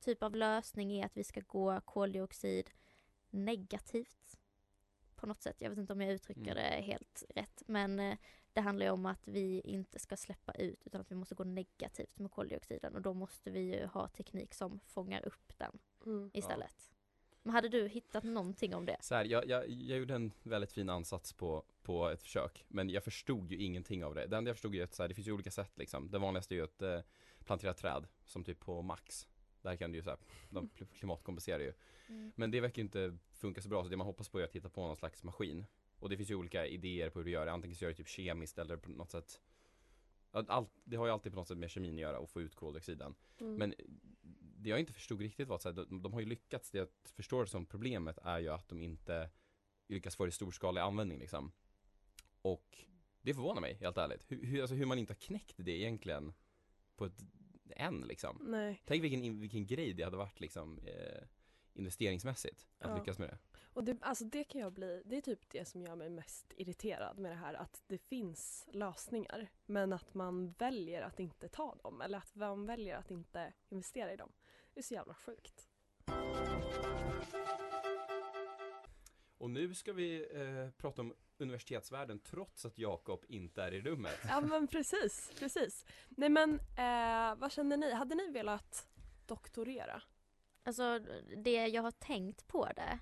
typ 0.00 0.22
av 0.22 0.36
lösning 0.36 0.92
är 0.92 1.06
att 1.06 1.16
vi 1.16 1.24
ska 1.24 1.40
gå 1.40 1.80
koldioxid 1.80 2.70
negativt. 3.30 4.36
På 5.16 5.26
något 5.26 5.42
sätt. 5.42 5.56
Jag 5.58 5.70
vet 5.70 5.78
inte 5.78 5.92
om 5.92 6.00
jag 6.00 6.12
uttrycker 6.12 6.40
Mm. 6.40 6.54
det 6.54 6.82
helt 6.82 7.24
rätt. 7.28 7.62
Men 7.66 8.00
eh, 8.00 8.18
det 8.52 8.60
handlar 8.60 8.86
ju 8.86 8.92
om 8.92 9.06
att 9.06 9.28
vi 9.28 9.60
inte 9.64 9.98
ska 9.98 10.16
släppa 10.16 10.52
ut 10.52 10.86
utan 10.86 11.00
att 11.00 11.10
vi 11.10 11.14
måste 11.14 11.34
gå 11.34 11.44
negativt 11.44 12.18
med 12.18 12.30
koldioxiden. 12.30 12.94
Och 12.94 13.02
då 13.02 13.14
måste 13.14 13.50
vi 13.50 13.60
ju 13.60 13.86
ha 13.86 14.08
teknik 14.08 14.54
som 14.54 14.80
fångar 14.86 15.26
upp 15.26 15.58
den 15.58 15.78
Mm. 16.06 16.30
istället. 16.34 16.90
Men 17.42 17.52
hade 17.54 17.68
du 17.68 17.88
hittat 17.88 18.24
någonting 18.24 18.74
om 18.74 18.86
det? 18.86 18.96
Så 19.00 19.14
här, 19.14 19.24
jag, 19.24 19.46
jag, 19.48 19.68
jag 19.68 19.98
gjorde 19.98 20.14
en 20.14 20.32
väldigt 20.42 20.72
fin 20.72 20.88
ansats 20.88 21.32
på, 21.32 21.64
på 21.82 22.08
ett 22.08 22.22
försök 22.22 22.64
Men 22.68 22.90
jag 22.90 23.04
förstod 23.04 23.50
ju 23.50 23.56
ingenting 23.56 24.04
av 24.04 24.14
det 24.14 24.26
Det 24.26 24.36
enda 24.36 24.48
jag 24.48 24.56
förstod 24.56 24.74
är 24.74 24.84
att 24.84 24.94
så 24.94 25.02
här, 25.02 25.08
det 25.08 25.14
finns 25.14 25.28
ju 25.28 25.32
olika 25.32 25.50
sätt 25.50 25.78
liksom 25.78 26.10
Det 26.10 26.18
vanligaste 26.18 26.54
är 26.54 26.56
ju 26.56 26.64
att 26.64 26.82
eh, 26.82 27.00
plantera 27.44 27.74
träd 27.74 28.06
Som 28.24 28.44
typ 28.44 28.60
på 28.60 28.82
max 28.82 29.28
Där 29.62 29.76
kan 29.76 29.92
du 29.92 29.98
ju 29.98 30.02
så 30.02 30.10
här, 30.10 30.18
de 30.50 30.68
klimatkompenserar 30.98 31.60
ju 31.60 31.72
Mm. 32.08 32.32
Men 32.36 32.50
det 32.50 32.60
verkar 32.60 32.82
ju 32.82 32.84
inte 32.84 33.16
funka 33.32 33.62
så 33.62 33.68
bra 33.68 33.82
så 33.84 33.88
det 33.90 33.96
man 33.96 34.06
hoppas 34.06 34.28
på 34.28 34.40
är 34.40 34.44
att 34.44 34.52
hitta 34.52 34.68
på 34.68 34.86
någon 34.86 34.96
slags 34.96 35.22
maskin 35.24 35.66
Och 36.00 36.08
det 36.08 36.16
finns 36.16 36.30
ju 36.30 36.34
olika 36.34 36.66
idéer 36.66 37.10
på 37.10 37.18
hur 37.18 37.24
du 37.24 37.30
gör 37.30 37.46
det 37.46 37.52
Antingen 37.52 37.76
så 37.76 37.84
gör 37.84 37.90
du 37.90 37.94
typ 37.94 38.08
kemiskt 38.08 38.58
eller 38.58 38.76
på 38.76 38.90
något 38.90 39.10
sätt 39.10 39.40
allt, 40.32 40.70
Det 40.84 40.96
har 40.96 41.06
ju 41.06 41.12
alltid 41.12 41.32
på 41.32 41.38
något 41.38 41.48
sätt 41.48 41.58
med 41.58 41.70
kemin 41.70 41.94
att 41.94 42.00
göra 42.00 42.18
och 42.18 42.30
få 42.30 42.40
ut 42.40 42.54
koldioxiden 42.54 43.14
Mm. 43.40 43.54
Men 43.54 43.74
det 44.32 44.70
jag 44.70 44.80
inte 44.80 44.92
förstod 44.92 45.20
riktigt 45.20 45.48
var 45.48 45.56
att 45.56 45.62
så 45.62 45.68
här, 45.68 45.76
de, 45.76 46.02
de 46.02 46.12
har 46.12 46.20
ju 46.20 46.26
lyckats, 46.26 46.70
det 46.70 46.78
jag 46.78 46.88
förstår 47.04 47.44
som 47.44 47.66
problemet 47.66 48.18
är 48.22 48.38
ju 48.38 48.48
att 48.48 48.68
de 48.68 48.82
inte 48.82 49.30
lyckas 49.88 50.16
få 50.16 50.24
det 50.24 50.28
i 50.28 50.32
storskalig 50.32 50.80
användning 50.80 51.18
liksom. 51.18 51.52
Och 52.42 52.78
det 53.22 53.34
förvånar 53.34 53.60
mig 53.60 53.74
helt 53.74 53.96
ärligt, 53.96 54.24
hur, 54.28 54.46
hur, 54.46 54.60
alltså, 54.60 54.74
hur 54.74 54.86
man 54.86 54.98
inte 54.98 55.12
har 55.12 55.20
knäckt 55.20 55.54
det 55.56 55.70
egentligen 55.70 56.32
på 56.96 57.04
ett, 57.04 57.24
än 57.70 58.00
liksom. 58.00 58.38
Nej. 58.40 58.82
Tänk 58.84 59.02
vilken, 59.02 59.40
vilken 59.40 59.66
grej 59.66 59.92
det 59.92 60.02
hade 60.02 60.16
varit 60.16 60.40
liksom 60.40 60.78
eh, 60.78 61.22
investeringsmässigt 61.74 62.66
att 62.78 62.90
Ja. 62.90 62.96
lyckas 62.98 63.18
med 63.18 63.28
det. 63.28 63.38
Och 63.72 63.84
det, 63.84 63.96
alltså 64.00 64.24
det 64.24 64.44
kan 64.44 64.60
jag 64.60 64.72
bli, 64.72 65.02
det 65.04 65.16
är 65.16 65.20
typ 65.20 65.50
det 65.50 65.64
som 65.64 65.82
gör 65.82 65.96
mig 65.96 66.10
mest 66.10 66.52
irriterad 66.56 67.18
med 67.18 67.32
det 67.32 67.36
här 67.36 67.54
att 67.54 67.82
det 67.86 67.98
finns 67.98 68.68
lösningar 68.72 69.48
men 69.66 69.92
att 69.92 70.14
man 70.14 70.52
väljer 70.52 71.02
att 71.02 71.20
inte 71.20 71.48
ta 71.48 71.74
dem 71.74 72.00
eller 72.00 72.18
att 72.18 72.34
man 72.34 72.66
väljer 72.66 72.96
att 72.96 73.10
inte 73.10 73.52
investera 73.68 74.12
i 74.12 74.16
dem. 74.16 74.32
Det 74.74 74.80
är 74.80 74.84
så 74.84 74.94
jävla 74.94 75.14
sjukt. 75.14 75.68
Och 79.38 79.50
nu 79.50 79.74
ska 79.74 79.92
vi 79.92 80.28
eh, 80.32 80.70
prata 80.70 81.02
om 81.02 81.14
universitetsvärlden 81.38 82.18
trots 82.18 82.64
att 82.64 82.78
Jakob 82.78 83.24
inte 83.28 83.62
är 83.62 83.74
i 83.74 83.80
rummet. 83.80 84.18
Ja 84.28 84.40
men 84.40 84.66
precis, 84.66 85.32
precis. 85.38 85.84
Nej 86.08 86.28
men 86.28 86.54
eh, 86.60 87.34
vad 87.40 87.52
känner 87.52 87.76
ni? 87.76 87.92
Hade 87.92 88.14
ni 88.14 88.30
velat 88.30 88.88
doktorera? 89.26 90.02
Alltså 90.62 90.98
det 91.36 91.66
jag 91.66 91.82
har 91.82 91.90
tänkt 91.90 92.46
på 92.46 92.68
det 92.76 92.98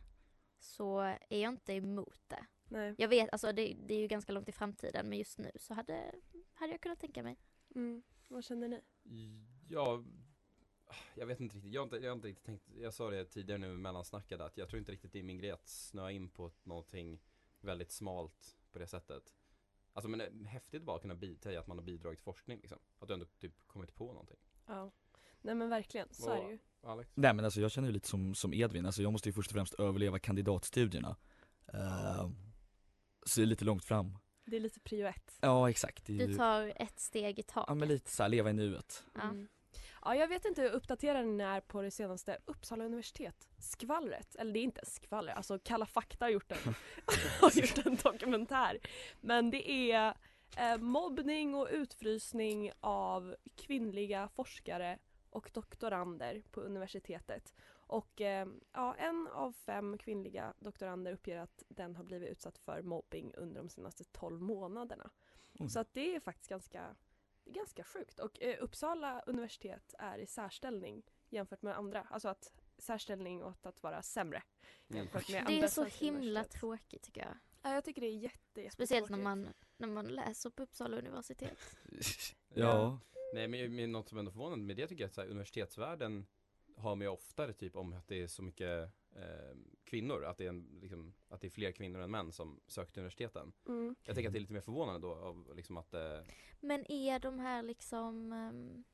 så 0.59 1.01
är 1.01 1.39
jag 1.43 1.53
inte 1.53 1.73
emot 1.73 2.21
det. 2.29 2.47
Nej. 2.69 2.95
Jag 2.99 3.09
vet, 3.09 3.31
alltså 3.33 3.53
det, 3.53 3.77
det 3.87 3.95
är 3.95 3.99
ju 3.99 4.07
ganska 4.07 4.33
långt 4.33 4.49
i 4.49 4.53
framtiden 4.53 5.09
men 5.09 5.19
just 5.19 5.39
nu 5.39 5.51
så 5.57 5.75
hade, 5.75 6.15
hade 6.55 6.73
jag 6.73 6.81
kunnat 6.81 7.01
tänka 7.01 7.23
mig. 7.23 7.37
Mm. 7.75 8.03
Vad 8.29 8.45
känner 8.45 8.69
ni? 8.69 8.81
Ja, 9.69 10.05
jag 11.15 11.27
vet 11.27 11.41
inte 11.41 11.57
riktigt. 11.57 11.73
Jag 11.73 11.81
har 11.81 11.85
inte, 11.85 11.97
jag 11.97 12.11
har 12.11 12.17
inte 12.17 12.29
riktigt 12.29 12.45
tänkt, 12.45 12.65
jag 12.75 12.95
sa 12.95 13.11
det 13.11 13.25
tidigare 13.25 13.59
nu 13.59 13.73
i 13.73 13.77
mellansnacket 13.77 14.41
att 14.41 14.59
jag 14.59 14.69
tror 14.69 14.79
inte 14.79 14.93
riktigt 14.93 15.13
det 15.13 15.19
är 15.19 15.23
min 15.23 15.39
grej 15.39 15.51
att 15.51 15.69
snöa 15.69 16.11
in 16.11 16.29
på 16.29 16.51
någonting 16.63 17.21
väldigt 17.61 17.91
smalt 17.91 18.57
på 18.73 18.79
det 18.79 18.87
sättet. 18.87 19.35
Alltså 19.93 20.09
men 20.09 20.21
eh, 20.21 20.47
häftigt 20.47 20.83
bara 20.83 20.97
att 20.97 21.03
kunna 21.03 21.15
bidra, 21.15 21.61
att 21.61 21.67
man 21.67 21.79
har 21.79 21.85
bidragit 21.85 22.19
till 22.19 22.25
forskning 22.25 22.61
liksom. 22.61 22.79
Att 22.99 23.09
du 23.09 23.15
ändå 23.15 23.27
typ 23.27 23.67
kommit 23.67 23.95
på 23.95 24.07
någonting. 24.07 24.39
Ja. 24.67 24.91
Nej 25.43 25.55
men 25.55 25.69
verkligen, 25.69 26.09
så 26.11 26.31
är 26.31 26.43
det 26.43 26.51
ju. 26.51 26.59
Alex? 26.83 27.11
Nej 27.15 27.35
men 27.35 27.45
alltså 27.45 27.61
jag 27.61 27.71
känner 27.71 27.89
ju 27.89 27.93
lite 27.95 28.09
som, 28.09 28.35
som 28.35 28.55
Edvin, 28.55 28.87
alltså 28.87 29.03
jag 29.03 29.13
måste 29.13 29.29
ju 29.29 29.33
först 29.33 29.51
och 29.51 29.55
främst 29.55 29.75
överleva 29.75 30.19
kandidatstudierna 30.19 31.17
uh, 31.75 32.31
Så 33.27 33.41
det 33.41 33.45
är 33.45 33.47
lite 33.47 33.65
långt 33.65 33.85
fram 33.85 34.19
Det 34.45 34.57
är 34.57 34.61
lite 34.61 34.81
prio 34.81 35.07
ett. 35.07 35.39
Ja 35.41 35.71
exakt, 35.71 36.07
Du 36.07 36.35
tar 36.35 36.73
ett 36.77 37.01
steg 37.01 37.39
i 37.39 37.43
taget. 37.43 37.69
ja 37.69 37.75
men 37.75 37.89
lite 37.89 38.11
såhär, 38.11 38.31
leva 38.31 38.51
i 38.51 38.53
nuet 38.53 39.05
Ja. 39.15 39.23
Mm. 39.23 39.49
Ja, 40.05 40.15
jag 40.15 40.29
vet 40.29 40.45
inte 40.45 40.63
hur 40.63 40.71
uppdaterad 40.71 41.27
ni 41.27 41.45
är 41.45 41.61
på 41.61 41.83
det 41.83 41.91
senaste 41.91 42.39
Uppsala 42.45 42.85
universitet 42.85 43.49
skvallret. 43.59 44.35
Eller 44.35 44.53
det 44.53 44.59
är 44.59 44.63
inte 44.65 44.87
skvaller, 44.87 45.33
alltså 45.33 45.59
Kalla 45.59 45.87
fakta 45.87 46.25
har 46.25 46.31
gjort 46.31 46.53
en, 46.53 46.59
har 47.41 47.61
gjort 47.61 47.87
en 47.87 47.97
dokumentär. 47.97 48.79
Men 49.21 49.51
det 49.51 49.71
är 49.93 50.15
eh, 50.57 50.77
mobbning 50.79 51.55
och 51.55 51.69
utfrysning 51.71 52.73
av 52.81 53.37
kvinnliga 53.57 54.29
forskare 54.29 54.99
och 55.31 55.51
doktorander 55.55 56.43
på 56.51 56.61
universitetet. 56.61 57.55
Och 57.71 58.21
eh, 58.21 58.49
ja, 58.73 58.95
en 58.95 59.29
av 59.33 59.53
fem 59.53 59.99
kvinnliga 59.99 60.55
doktorander 60.59 61.13
uppger 61.13 61.37
att 61.37 61.63
den 61.69 61.97
har 61.97 62.05
blivit 62.05 62.29
utsatt 62.29 62.59
för 62.59 62.83
mobbing 62.83 63.35
under 63.35 63.61
de 63.61 63.69
senaste 63.69 64.05
12 64.05 64.41
månaderna. 64.43 65.11
Oj. 65.59 65.69
Så 65.69 65.81
att 65.81 65.95
det 65.95 66.15
är 66.15 66.21
faktiskt 66.21 66.49
ganska, 66.49 66.97
är 67.45 67.53
ganska 67.53 67.85
sjukt. 67.85 68.19
Och 68.19 68.43
eh, 68.43 68.57
Uppsala 68.61 69.21
universitet 69.21 69.95
är 69.99 70.19
i 70.19 70.27
särställning 70.27 71.03
jämfört 71.29 71.63
med 71.63 71.77
andra. 71.77 72.07
Alltså 72.11 72.29
att 72.29 72.53
särställning 72.79 73.45
åt 73.45 73.67
att 73.67 73.83
vara 73.83 74.03
sämre. 74.03 74.43
Mm. 74.89 75.03
jämfört 75.03 75.29
med 75.29 75.45
Det 75.47 75.53
är 75.53 75.55
andra 75.55 75.69
så 75.69 75.85
himla 75.85 76.45
tråkigt 76.45 77.03
tycker 77.03 77.21
jag. 77.21 77.37
Ja, 77.63 77.75
jag 77.75 77.85
tycker 77.85 78.01
det 78.01 78.07
är 78.07 78.17
jätte, 78.17 78.71
Speciellt 78.71 79.11
när 79.11 79.19
man, 79.19 79.49
när 79.77 79.89
man 79.89 80.07
läser 80.07 80.51
på 80.51 80.63
Uppsala 80.63 80.97
universitet. 80.97 81.59
Ja, 82.55 83.01
Nej 83.33 83.49
men, 83.49 83.77
men 83.77 83.93
något 83.93 84.09
som 84.09 84.19
ändå 84.19 84.31
förvånar 84.31 84.57
med 84.57 84.77
det 84.77 84.87
tycker 84.87 85.05
jag 85.05 85.09
att 85.09 85.15
så 85.15 85.21
här, 85.21 85.29
universitetsvärlden 85.29 86.27
har 86.77 86.97
man 86.97 87.01
ju 87.01 87.09
oftare 87.09 87.53
typ 87.53 87.77
om 87.77 87.93
att 87.93 88.09
det 88.09 88.23
är 88.23 88.27
så 88.27 88.43
mycket 88.43 88.91
eh, 89.17 89.57
kvinnor, 89.85 90.25
att 90.25 90.39
det, 90.39 90.45
är 90.45 90.49
en, 90.49 90.79
liksom, 90.81 91.15
att 91.29 91.41
det 91.41 91.47
är 91.47 91.51
fler 91.51 91.73
kvinnor 91.73 92.01
än 92.01 92.11
män 92.11 92.33
som 92.33 92.61
söker 92.67 92.93
till 92.93 93.01
universiteten. 93.01 93.53
Mm. 93.69 93.97
Jag 94.05 94.15
tänker 94.15 94.29
att 94.29 94.33
det 94.33 94.39
är 94.39 94.41
lite 94.41 94.53
mer 94.53 94.61
förvånande 94.61 95.01
då 95.01 95.15
av 95.15 95.57
liksom 95.57 95.77
att 95.77 95.95
eh, 95.95 96.21
Men 96.61 96.93
är 96.93 97.19
de 97.19 97.39
här 97.39 97.63
liksom, 97.63 98.33
ehm, 98.33 98.85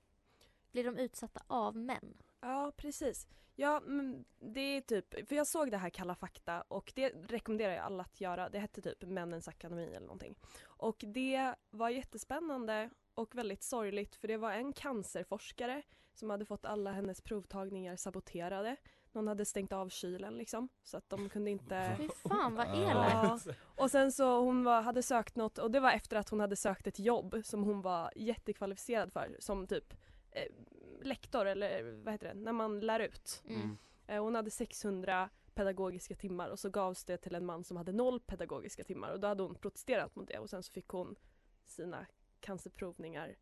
blir 0.73 0.85
de 0.85 0.99
utsatta 0.99 1.43
av 1.47 1.77
män? 1.77 2.17
Ja, 2.41 2.73
precis. 2.77 3.29
Ja, 3.57 3.83
men 3.87 4.25
det 4.39 4.61
är 4.61 4.81
typ, 4.81 5.29
för 5.29 5.37
jag 5.37 5.47
såg 5.47 5.71
det 5.71 5.77
här 5.77 5.91
Kalla 5.91 6.15
fakta 6.15 6.63
och 6.63 6.93
det 6.95 7.09
rekommenderar 7.09 7.73
jag 7.73 7.85
alla 7.85 8.03
att 8.03 8.21
göra. 8.21 8.49
Det 8.49 8.59
hette 8.59 8.83
typ 8.83 9.03
Männens 9.03 9.49
akademi 9.49 9.87
eller 9.87 10.07
någonting. 10.07 10.37
Och 10.63 11.05
det 11.07 11.55
var 11.71 11.91
jättespännande 11.91 12.91
och 13.15 13.35
väldigt 13.35 13.63
sorgligt 13.63 14.17
för 14.17 14.29
det 14.29 14.37
var 14.37 14.53
en 14.53 14.73
cancerforskare 14.73 15.83
som 16.15 16.31
hade 16.31 16.45
fått 16.45 16.65
alla 16.65 16.93
hennes 16.93 17.21
provtagningar 17.21 17.97
saboterade. 17.97 18.77
Någon 19.13 19.29
hade 19.29 19.45
stängt 19.45 19.73
av 19.73 19.89
kylen 19.89 20.37
liksom 20.37 20.69
så 20.83 20.97
att 20.97 21.11
de 21.11 21.29
kunde 21.29 21.51
inte 21.51 21.95
Fy 21.99 22.09
fan 22.29 22.55
vad 22.55 22.67
elakt. 22.67 23.47
Ja. 23.47 23.55
Och 23.77 23.91
sen 23.91 24.13
så 24.13 24.41
hon 24.41 24.65
var, 24.65 24.83
hade 24.83 25.03
sökt 25.03 25.37
något 25.37 25.59
och 25.59 25.71
det 25.71 25.81
var 25.81 25.93
efter 25.93 26.17
att 26.17 26.29
hon 26.29 26.41
hade 26.41 26.57
sökt 26.57 26.87
ett 26.87 26.99
jobb 26.99 27.41
som 27.45 27.65
hon 27.65 27.83
var 27.83 28.13
jättekvalificerad 28.17 29.13
för 29.13 29.37
som 29.39 29.67
typ 29.67 29.95
eh, 30.31 30.53
lektor 31.03 31.47
eller 31.47 32.03
vad 32.05 32.15
heter 32.15 32.29
det, 32.29 32.35
när 32.35 32.53
man 32.53 32.81
lär 32.81 33.01
ut. 33.01 33.43
Mm. 33.49 33.79
Eh, 34.07 34.23
hon 34.23 34.35
hade 34.35 34.51
600 34.51 35.31
pedagogiska 35.55 36.15
timmar 36.15 36.49
och 36.49 36.59
så 36.59 36.71
gavs 36.71 37.05
det 37.05 37.17
till 37.17 37.35
en 37.35 37.47
man 37.47 37.65
som 37.65 37.77
hade 37.77 37.93
noll 37.93 38.21
pedagogiska 38.21 38.85
timmar 38.85 39.11
och 39.11 39.21
då 39.21 39.29
hade 39.29 39.43
hon 39.43 39.55
protesterat 39.55 40.17
mot 40.17 40.29
det 40.29 40.39
och 40.39 40.51
sen 40.51 40.63
så 40.63 40.73
fick 40.73 40.89
hon 40.89 41.17
sina 41.65 42.07
cancerprovningar 42.45 43.37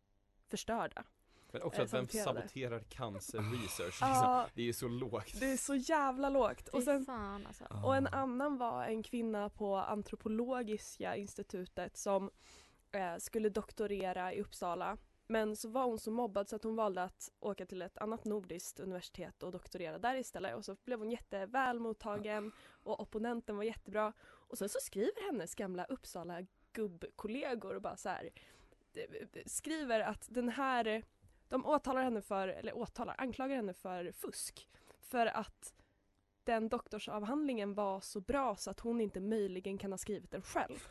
förstörda. 0.47 1.03
Men 1.51 1.61
också 1.61 1.81
Eh, 1.81 1.85
att 1.85 1.93
vem 1.93 2.07
saboterade. 2.07 2.39
saboterar 2.41 2.79
cancer 2.79 3.37
research? 3.39 3.85
Liksom. 3.85 4.07
Ja, 4.07 4.47
Det 4.55 4.61
är 4.61 4.65
ju 4.65 4.73
så 4.73 4.87
lågt. 4.87 5.39
det 5.39 5.51
är 5.51 5.57
så 5.57 5.75
jävla 5.75 6.29
lågt. 6.29 6.67
Och 6.67 6.83
sen 6.83 7.05
fan 7.05 7.47
alltså. 7.47 7.63
Och 7.83 7.95
en 7.95 8.07
annan 8.07 8.57
var 8.57 8.83
en 8.85 9.03
kvinna 9.03 9.49
på 9.49 9.75
antropologiska 9.75 11.15
institutet 11.15 11.97
som 11.97 12.31
eh, 12.91 13.17
skulle 13.17 13.49
doktorera 13.49 14.33
i 14.33 14.41
Uppsala. 14.41 14.97
Men 15.27 15.55
så 15.55 15.69
var 15.69 15.83
hon 15.85 15.99
så 15.99 16.11
mobbad 16.11 16.49
så 16.49 16.55
att 16.55 16.63
hon 16.63 16.75
valde 16.75 17.03
att 17.03 17.29
åka 17.39 17.65
till 17.65 17.81
ett 17.81 17.97
annat 17.97 18.25
nordiskt 18.25 18.79
universitet 18.79 19.43
och 19.43 19.51
doktorera 19.51 19.97
där 19.99 20.15
istället. 20.15 20.55
Och 20.55 20.65
så 20.65 20.75
blev 20.85 20.99
hon 20.99 21.11
jätteväl 21.11 21.79
mottagen 21.79 22.51
och 22.83 22.99
opponenten 22.99 23.57
var 23.57 23.63
jättebra. 23.63 24.13
Och 24.23 24.57
sen 24.57 24.69
så 24.69 24.79
skriver 24.81 25.31
hennes 25.31 25.55
gamla 25.55 25.85
Uppsala 25.85 26.41
gubbkollegor 26.73 27.75
och 27.75 27.81
bara 27.81 27.97
så 27.97 28.09
här 28.09 28.23
eh, 28.25 28.31
skriver 29.45 29.99
att 29.99 30.27
den 30.29 30.49
här 30.49 31.03
de 31.49 31.65
åtalar 31.65 32.03
henne 32.03 32.21
för, 32.21 32.47
eller 32.47 32.77
åtalar, 32.77 33.15
anklagar 33.17 33.55
henne 33.55 33.73
för 33.73 34.11
fusk. 34.11 34.69
För 34.99 35.25
att 35.25 35.73
den 36.43 36.69
doktorsavhandlingen 36.69 37.73
var 37.73 37.99
så 38.01 38.21
bra 38.21 38.55
så 38.55 38.71
att 38.71 38.79
hon 38.79 39.01
inte 39.01 39.19
möjligen 39.19 39.77
kan 39.77 39.91
ha 39.91 39.97
skrivit 39.97 40.31
den 40.31 40.41
själv. 40.41 40.87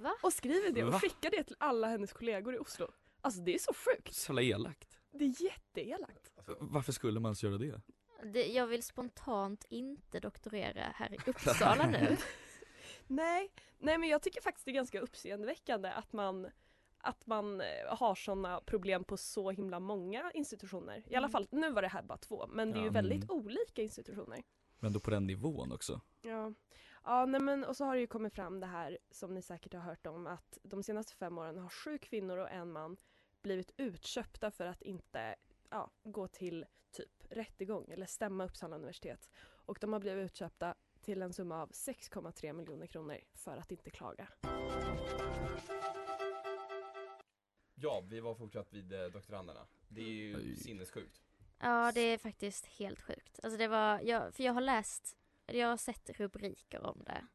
Va? 0.00 0.14
Och 0.22 0.32
skriver 0.32 0.70
det 0.70 0.84
och 0.84 0.92
Va? 0.92 0.98
skickar 0.98 1.30
det 1.30 1.44
till 1.44 1.56
alla 1.58 1.88
hennes 1.88 2.12
kollegor 2.12 2.54
i 2.54 2.58
Oslo. 2.58 2.88
Alltså 3.20 3.40
det 3.40 3.54
är 3.54 3.58
så 3.58 3.72
sjukt. 3.74 4.14
så 4.14 4.40
elakt. 4.40 4.98
Det 5.10 5.24
är 5.24 5.42
jätteelakt. 5.44 6.32
Varför 6.60 6.92
skulle 6.92 7.20
man 7.20 7.28
ens 7.28 7.42
göra 7.42 7.58
det? 7.58 7.80
Det, 8.24 8.46
jag 8.46 8.66
vill 8.66 8.82
spontant 8.82 9.64
inte 9.68 10.20
doktorera 10.20 10.92
här 10.94 11.14
i 11.14 11.18
Uppsala 11.30 11.86
nu. 11.86 12.16
Nej, 13.06 13.52
nej 13.78 13.98
men 13.98 14.08
jag 14.08 14.22
tycker 14.22 14.40
faktiskt 14.40 14.64
det 14.64 14.70
är 14.70 14.74
ganska 14.74 15.00
uppseendeväckande 15.00 15.88
att 15.88 16.12
man 16.12 16.50
att 17.02 17.26
man 17.26 17.60
eh, 17.60 17.66
har 17.88 18.14
sådana 18.14 18.60
problem 18.60 19.04
på 19.04 19.16
så 19.16 19.50
himla 19.50 19.80
många 19.80 20.30
institutioner. 20.34 21.02
I 21.06 21.16
alla 21.16 21.28
fall, 21.28 21.46
nu 21.50 21.72
var 21.72 21.82
det 21.82 21.88
här 21.88 22.02
bara 22.02 22.18
två, 22.18 22.46
men 22.46 22.72
det 22.72 22.78
är 22.78 22.80
ju 22.80 22.86
Ja. 22.86 22.92
väldigt 22.92 23.24
Mm. 23.30 23.36
olika 23.36 23.82
institutioner. 23.82 24.42
Men 24.78 24.92
då 24.92 25.00
på 25.00 25.10
den 25.10 25.26
nivån 25.26 25.72
också. 25.72 26.00
Ja, 26.22 26.52
ja 27.04 27.26
nej 27.26 27.40
men 27.40 27.64
och 27.64 27.76
så 27.76 27.84
har 27.84 27.94
det 27.94 28.00
ju 28.00 28.06
kommit 28.06 28.34
fram 28.34 28.60
det 28.60 28.66
här 28.66 28.98
som 29.10 29.34
ni 29.34 29.42
säkert 29.42 29.74
har 29.74 29.80
hört 29.80 30.06
om 30.06 30.26
att 30.26 30.58
de 30.62 30.82
senaste 30.82 31.14
fem 31.14 31.38
åren 31.38 31.58
har 31.58 31.68
sju 31.68 31.98
kvinnor 31.98 32.38
och 32.38 32.50
en 32.50 32.72
man 32.72 32.96
blivit 33.42 33.72
utköpta 33.76 34.50
för 34.50 34.66
att 34.66 34.82
inte 34.82 35.34
ja, 35.70 35.90
gå 36.04 36.28
till 36.28 36.64
typ 36.90 37.10
rättegång 37.30 37.86
eller 37.90 38.06
stämma 38.06 38.44
Uppsala 38.44 38.76
universitet. 38.76 39.30
Och 39.44 39.78
de 39.80 39.92
har 39.92 40.00
blivit 40.00 40.24
utköpta 40.24 40.74
till 41.00 41.22
en 41.22 41.32
summa 41.32 41.62
av 41.62 41.70
6,3 41.70 42.52
miljoner 42.52 42.86
kronor 42.86 43.18
för 43.34 43.56
att 43.56 43.70
inte 43.72 43.90
klaga. 43.90 44.28
Ja, 47.82 48.00
vi 48.08 48.20
var 48.20 48.34
fortsatt 48.34 48.72
vid 48.72 48.92
eh, 48.92 49.04
doktoranderna. 49.06 49.66
Det 49.88 50.00
är 50.00 50.08
ju 50.12 50.36
Oj. 50.36 50.56
sinnessjukt. 50.56 51.22
Ja, 51.58 51.92
det 51.94 52.00
är 52.00 52.18
faktiskt 52.18 52.66
helt 52.66 53.00
sjukt. 53.00 53.40
Alltså 53.42 53.58
det 53.58 53.68
var, 53.68 54.00
jag, 54.00 54.34
för 54.34 54.42
jag 54.42 54.52
har 54.52 54.60
läst, 54.60 55.16
jag 55.46 55.68
har 55.68 55.76
sett 55.76 56.10
rubriker 56.10 56.86
om 56.86 57.02
det. 57.06 57.26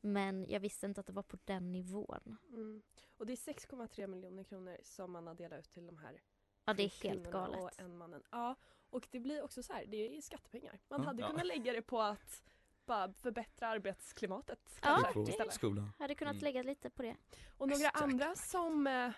Men 0.00 0.46
jag 0.48 0.60
visste 0.60 0.86
inte 0.86 1.00
att 1.00 1.06
det 1.06 1.12
var 1.12 1.22
på 1.22 1.38
den 1.44 1.72
nivån. 1.72 2.36
Mm. 2.48 2.82
Och 3.16 3.26
det 3.26 3.32
är 3.32 3.36
6,3 3.36 4.06
miljoner 4.06 4.44
kronor 4.44 4.76
som 4.82 5.12
man 5.12 5.26
har 5.26 5.34
delat 5.34 5.58
ut 5.58 5.70
till 5.70 5.86
de 5.86 5.98
här 5.98 6.22
Ja, 6.64 6.74
det 6.74 6.82
är 6.82 7.02
helt 7.08 7.30
galet. 7.30 7.60
Och 7.60 7.70
en 7.80 7.96
mannen. 7.96 8.22
Ja, 8.30 8.54
och 8.90 9.08
det 9.10 9.20
blir 9.20 9.42
också 9.42 9.62
så 9.62 9.72
här, 9.72 9.86
det 9.86 10.16
är 10.16 10.20
skattepengar. 10.20 10.78
Man 10.88 11.00
hade 11.04 11.22
Ja. 11.22 11.28
kunnat 11.28 11.46
lägga 11.46 11.72
det 11.72 11.82
på 11.82 12.00
att 12.02 12.42
bara 12.86 13.12
förbättra 13.12 13.68
arbetsklimatet. 13.68 14.78
Ja, 14.82 15.12
det- 15.14 15.52
skolan. 15.52 15.92
Hade 15.98 16.14
kunnat 16.14 16.32
Mm. 16.32 16.44
lägga 16.44 16.62
lite 16.62 16.90
på 16.90 17.02
det. 17.02 17.16
Och 17.56 17.68
några 17.68 17.86
Exakt. 17.88 18.02
andra 18.02 18.34
som 18.34 18.86
eh, 18.86 19.10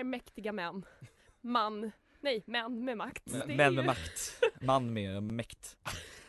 är 0.00 0.04
mäktiga 0.04 0.52
män. 0.52 0.84
Man, 1.40 1.92
nej, 2.20 2.42
män 2.46 2.84
med 2.84 2.96
makt. 2.96 3.22
M- 3.34 3.42
är 3.50 3.56
Män 3.56 3.70
ju- 3.72 3.76
med 3.76 3.86
makt. 3.86 4.42
Man 4.60 4.92
med 4.92 5.22
mäkt. 5.22 5.76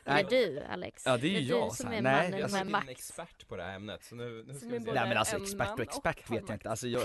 Det 0.03 0.11
är 0.13 0.23
du 0.29 0.59
Alex. 0.59 1.05
Ja, 1.05 1.17
det 1.17 1.27
är 1.27 1.31
ju 1.31 1.39
du 1.39 1.45
jag, 1.45 1.67
som 1.75 1.85
så 1.85 1.87
här, 1.91 1.97
är 1.97 2.01
nej, 2.01 2.23
mannen 2.31 2.39
Jag 2.39 2.51
med 2.51 2.61
är 2.61 2.65
en 2.65 2.71
makt. 2.71 2.89
expert 2.89 3.47
på 3.47 3.57
det 3.57 3.63
här 3.63 3.75
ämnet, 3.75 4.03
så 4.03 4.15
nu, 4.15 4.43
nu 4.47 4.53
ska 4.53 4.59
Som 4.59 4.69
vi 4.69 4.75
är 4.75 4.79
se. 4.79 4.91
Nej 4.93 5.07
men 5.07 5.17
alltså 5.17 5.37
expert 5.37 5.69
och 5.73 5.79
expert 5.79 6.29
och 6.29 6.35
vet 6.35 6.43
jag 6.47 6.55
inte. 6.55 6.69
Alltså 6.69 6.87
jag, 6.87 7.03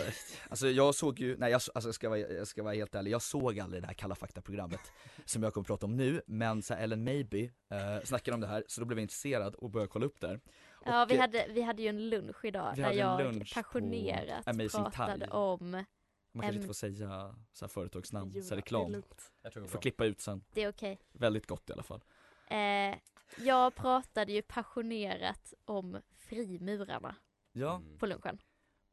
alltså 0.49 0.69
jag 0.69 0.95
såg 0.95 1.19
ju, 1.21 1.37
nej 1.37 1.51
jag, 1.51 1.61
alltså 1.75 1.89
jag 1.89 1.95
ska, 1.95 2.09
vara, 2.09 2.19
jag 2.19 2.47
ska 2.47 2.63
vara 2.63 2.75
helt 2.75 2.95
ärlig, 2.95 3.11
jag 3.11 3.23
såg 3.23 3.61
aldrig 3.61 3.83
det 3.83 3.87
här 3.87 3.95
Kalla 3.95 4.15
fakta-programmet 4.15 4.81
som 5.25 5.43
jag 5.43 5.55
kommer 5.55 5.65
att 5.65 5.67
prata 5.67 5.87
om 5.87 5.97
nu, 5.97 6.23
men 6.27 6.63
så 6.63 6.75
här, 6.75 6.83
Ellen 6.83 7.05
Maybe 7.05 7.39
eh, 7.71 8.05
snackade 8.05 8.35
om 8.35 8.41
det 8.41 8.47
här, 8.47 8.65
så 8.69 8.81
då 8.81 8.87
blev 8.87 8.99
jag 8.99 9.03
intresserad 9.05 9.55
och 9.55 9.71
började 9.71 9.89
kolla 9.91 10.07
upp 10.07 10.21
det 10.21 10.27
här. 10.29 10.41
Ja, 10.85 11.07
vi 11.09 11.15
eh, 11.15 11.21
hade, 11.21 11.47
vi 11.51 11.63
hade 11.63 11.83
ju 11.83 11.89
en 11.89 12.09
lunch 12.11 12.45
idag 12.45 12.73
där 12.77 12.93
jag 12.93 13.45
passionerat 13.55 14.45
pratade 14.71 15.27
Thai. 15.27 15.29
om, 15.31 15.85
Man 16.33 16.43
kanske 16.43 16.57
inte 16.57 16.67
får 16.67 16.75
säga 16.75 17.35
så 17.53 17.65
här 17.65 17.69
företagsnamn, 17.69 18.33
Jo, 18.35 18.43
så 18.43 18.49
det 18.49 18.55
här 18.55 18.57
är 18.57 18.57
reklam. 18.91 19.03
Jag 19.43 19.53
tror 19.53 19.67
Får 19.67 19.79
klippa 19.79 20.05
ut 20.05 20.21
sen. 20.21 20.45
det 20.53 20.63
är 20.63 20.69
okej. 20.69 20.99
Väldigt 21.13 21.47
gott 21.47 21.71
i 21.71 21.73
alla 21.73 21.83
fall. 21.83 22.05
Eh, 22.51 22.99
jag 23.39 23.75
pratade 23.75 24.33
ju 24.33 24.43
passionerat 24.43 25.55
om 25.65 26.01
frimurarna 26.19 27.17
Ja, 27.53 27.77
Mm. 27.77 27.99
på 27.99 28.07
lunchen. 28.07 28.39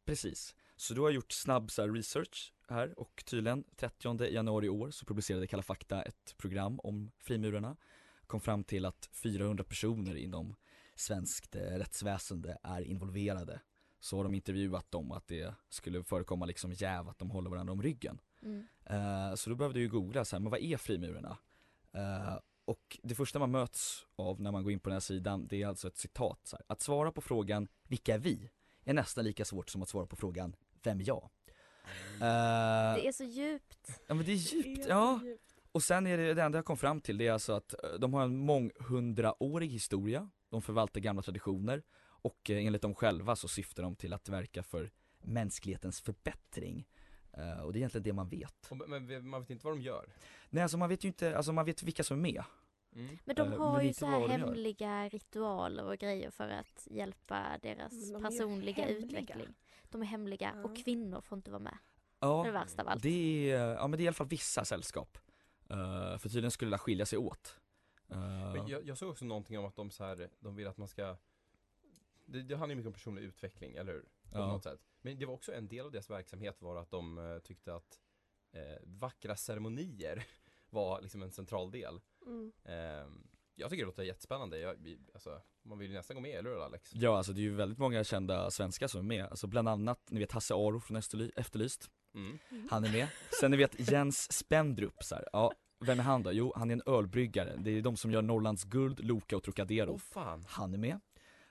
precis. 0.05 0.55
Så 0.75 0.93
du 0.93 1.01
har 1.01 1.09
gjort 1.09 1.31
snabb 1.31 1.71
så 1.71 1.81
här, 1.81 1.89
research 1.89 2.53
här 2.67 2.99
och 2.99 3.23
tydligen 3.25 3.63
30 3.75 4.25
januari 4.27 4.65
i 4.65 4.69
år 4.69 4.91
så 4.91 5.05
publicerade 5.05 5.47
Kalla 5.47 5.63
fakta 5.63 6.01
ett 6.01 6.35
program 6.37 6.79
om 6.83 7.11
frimurarna. 7.19 7.75
Kom 8.27 8.41
fram 8.41 8.63
till 8.63 8.85
att 8.85 9.09
400 9.13 9.63
personer 9.63 10.15
inom 10.15 10.55
svenskt 10.95 11.55
eh, 11.55 11.61
rättsväsende 11.61 12.57
är 12.63 12.81
involverade. 12.81 13.61
Så 13.99 14.17
har 14.17 14.23
de 14.23 14.33
intervjuat 14.33 14.91
dem 14.91 15.11
att 15.11 15.27
det 15.27 15.53
skulle 15.69 16.03
förekomma 16.03 16.45
liksom 16.45 16.71
jäv, 16.73 17.09
att 17.09 17.19
de 17.19 17.29
håller 17.31 17.49
varandra 17.49 17.73
om 17.73 17.81
ryggen. 17.81 18.21
Mm. 18.41 18.67
Eh, 18.85 19.35
så 19.35 19.49
då 19.49 19.55
behövde 19.55 19.79
jag 19.79 19.83
ju 19.83 19.89
googla 19.89 20.25
så 20.25 20.35
här, 20.35 20.41
men 20.41 20.51
vad 20.51 20.59
är 20.59 20.77
frimurarna? 20.77 21.37
Eh, 21.91 22.37
och 22.65 22.99
det 23.03 23.15
första 23.15 23.39
man 23.39 23.51
möts 23.51 24.05
av 24.15 24.41
när 24.41 24.51
man 24.51 24.63
går 24.63 24.71
in 24.71 24.79
på 24.79 24.89
den 24.89 24.95
här 24.95 24.99
sidan, 24.99 25.47
det 25.47 25.61
är 25.63 25.67
alltså 25.67 25.87
ett 25.87 25.97
citat 25.97 26.39
så 26.43 26.55
här. 26.55 26.65
Att 26.69 26.81
svara 26.81 27.11
på 27.11 27.21
frågan, 27.21 27.67
vilka 27.87 28.13
är 28.13 28.19
vi? 28.19 28.49
Är 28.83 28.93
nästan 28.93 29.23
lika 29.25 29.45
svårt 29.45 29.69
som 29.69 29.81
att 29.81 29.89
svara 29.89 30.05
på 30.05 30.15
frågan, 30.15 30.55
vem 30.83 30.99
är 30.99 31.07
jag? 31.07 31.29
Eh, 32.13 32.95
Det 32.95 33.07
är 33.07 33.11
så 33.11 33.23
djupt. 33.23 34.01
Ja 34.07 34.13
men 34.13 34.25
det 34.25 34.31
är 34.31 34.35
djupt, 34.35 34.75
Det 34.75 34.83
är 34.83 34.89
ja. 34.89 35.19
djupt. 35.23 35.43
Och 35.71 35.83
sen 35.83 36.07
är 36.07 36.17
det, 36.17 36.33
det 36.33 36.43
enda 36.43 36.57
jag 36.57 36.65
kom 36.65 36.77
fram 36.77 37.01
till 37.01 37.17
det 37.17 37.27
är 37.27 37.31
alltså 37.31 37.53
att 37.53 37.73
de 37.99 38.13
har 38.13 38.23
en 38.23 38.37
månghundraårig 38.37 39.69
historia, 39.69 40.29
de 40.49 40.61
förvaltar 40.61 41.01
gamla 41.01 41.21
traditioner 41.21 41.83
och 42.21 42.49
eh, 42.49 42.65
enligt 42.65 42.81
dem 42.81 42.95
själva 42.95 43.35
så 43.35 43.47
syftar 43.47 43.83
de 43.83 43.95
till 43.95 44.13
att 44.13 44.29
verka 44.29 44.63
för 44.63 44.91
mänsklighetens 45.21 46.01
förbättring. 46.01 46.87
Eh, 47.33 47.59
och 47.61 47.73
det 47.73 47.77
är 47.77 47.79
egentligen 47.79 48.03
det 48.03 48.13
man 48.13 48.29
vet. 48.29 48.71
Men 48.87 49.29
man 49.29 49.41
vet 49.41 49.49
inte 49.49 49.65
vad 49.65 49.75
de 49.77 49.81
gör. 49.81 50.09
Nej 50.49 50.63
alltså 50.63 50.77
man 50.77 50.89
vet 50.89 51.03
ju 51.03 51.07
inte, 51.07 51.37
alltså 51.37 51.51
man 51.53 51.65
vet 51.65 51.83
vilka 51.83 52.03
som 52.03 52.17
är 52.17 52.21
med. 52.21 52.43
Mm. 52.95 53.17
Men 53.25 53.35
de 53.35 53.53
Eh, 53.53 53.59
har 53.59 53.77
men 53.77 53.87
ju 53.87 53.93
så 53.93 54.05
här 54.05 54.27
hemliga 54.27 55.09
ritualer 55.09 55.83
och 55.85 55.97
grejer 55.97 56.29
för 56.31 56.49
att 56.49 56.87
hjälpa 56.91 57.57
deras 57.61 58.11
de 58.11 58.21
personliga 58.23 58.87
utveckling. 58.89 59.47
De 59.89 60.01
är 60.01 60.05
hemliga 60.05 60.51
Ja. 60.55 60.63
och 60.63 60.77
kvinnor 60.83 61.21
får 61.21 61.35
inte 61.37 61.51
vara 61.51 61.59
med. 61.63 61.77
Ja, 62.19 62.27
Det 62.43 62.49
är 62.49 62.53
det 62.53 62.59
värsta 62.59 62.81
av 62.81 62.87
allt. 62.87 63.03
det 63.03 63.51
är, 63.51 63.57
ja 63.59 63.87
men 63.87 63.91
det 63.97 64.01
är 64.01 64.05
i 64.05 64.07
alla 64.07 64.13
fall 64.13 64.27
vissa 64.27 64.65
sällskap. 64.65 65.17
Eh, 65.69 66.17
för 66.17 66.29
tydligen 66.29 66.51
skulle 66.51 66.71
det 66.71 66.77
skilja 66.77 67.05
sig 67.05 67.19
åt. 67.19 67.59
Men 68.07 68.67
jag, 68.67 68.85
jag 68.85 68.97
såg 68.97 69.09
också 69.09 69.25
någonting 69.25 69.59
om 69.59 69.65
att 69.65 69.75
de 69.75 69.91
så 69.91 70.03
här, 70.03 70.29
de 70.39 70.55
vill 70.55 70.67
att 70.67 70.77
man 70.77 70.87
ska 70.87 71.17
Det, 72.31 72.41
det 72.43 72.55
handlar 72.55 72.69
ju 72.69 72.75
mycket 72.75 72.87
om 72.87 72.93
personlig 72.93 73.21
utveckling, 73.21 73.75
eller 73.75 73.93
hur? 73.93 74.01
På 74.01 74.39
Ja. 74.39 74.47
något 74.47 74.63
sätt. 74.63 74.79
Men 75.01 75.19
det 75.19 75.25
var 75.25 75.33
också 75.33 75.53
en 75.53 75.67
del 75.67 75.85
av 75.85 75.91
deras 75.91 76.09
verksamhet 76.09 76.61
var 76.61 76.75
att 76.75 76.91
de 76.91 77.17
eh, 77.17 77.39
tyckte 77.39 77.75
att 77.75 77.99
eh, 78.53 78.83
vackra 78.83 79.35
ceremonier 79.35 80.23
var 80.69 81.01
liksom 81.01 81.21
en 81.23 81.31
central 81.31 81.71
del. 81.71 82.01
Mm. 82.25 82.51
Ehm, 82.65 83.27
jag 83.55 83.69
tycker 83.69 83.83
det 83.83 83.87
låter 83.87 84.03
jättespännande. 84.03 84.59
Jag, 84.59 84.97
alltså, 85.13 85.41
man 85.63 85.77
vill 85.79 85.89
ju 85.89 85.97
nästan 85.97 86.15
gå 86.15 86.21
med, 86.21 86.39
eller 86.39 86.49
hur 86.49 86.63
Alex? 86.65 86.91
Ja, 86.93 87.17
alltså 87.17 87.33
det 87.33 87.39
är 87.39 87.43
ju 87.43 87.55
väldigt 87.55 87.77
många 87.79 88.03
kända 88.03 88.51
svenskar 88.51 88.87
som 88.87 88.99
är 88.99 89.03
med. 89.03 89.25
Alltså 89.25 89.47
bland 89.47 89.69
annat, 89.69 89.99
ni 90.11 90.19
vet 90.19 90.31
Hasse 90.31 90.53
Aro 90.53 90.79
från 90.79 90.97
Efterly- 90.97 91.31
Efterlyst. 91.35 91.89
Mm. 92.13 92.39
Han 92.69 92.83
är 92.85 92.91
med. 92.91 93.07
Sen 93.39 93.51
ni 93.51 93.57
vet 93.57 93.91
Jens 93.91 94.31
Spendrup 94.31 95.03
så 95.03 95.15
här. 95.15 95.27
ja, 95.33 95.53
vem 95.85 95.99
är 95.99 96.03
han 96.03 96.23
då? 96.23 96.31
Jo, 96.31 96.53
han 96.55 96.69
är 96.69 96.73
en 96.73 96.81
ölbryggare. 96.85 97.55
Det 97.57 97.71
är 97.71 97.81
de 97.81 97.97
som 97.97 98.11
gör 98.11 98.21
Norrlands 98.21 98.63
guld, 98.63 98.99
Loka 99.05 99.37
och 99.37 99.43
Trocadero. 99.43 99.91
Åh 99.91 99.97
fan. 99.97 100.45
Han 100.47 100.73
är 100.73 100.77
med. 100.77 100.99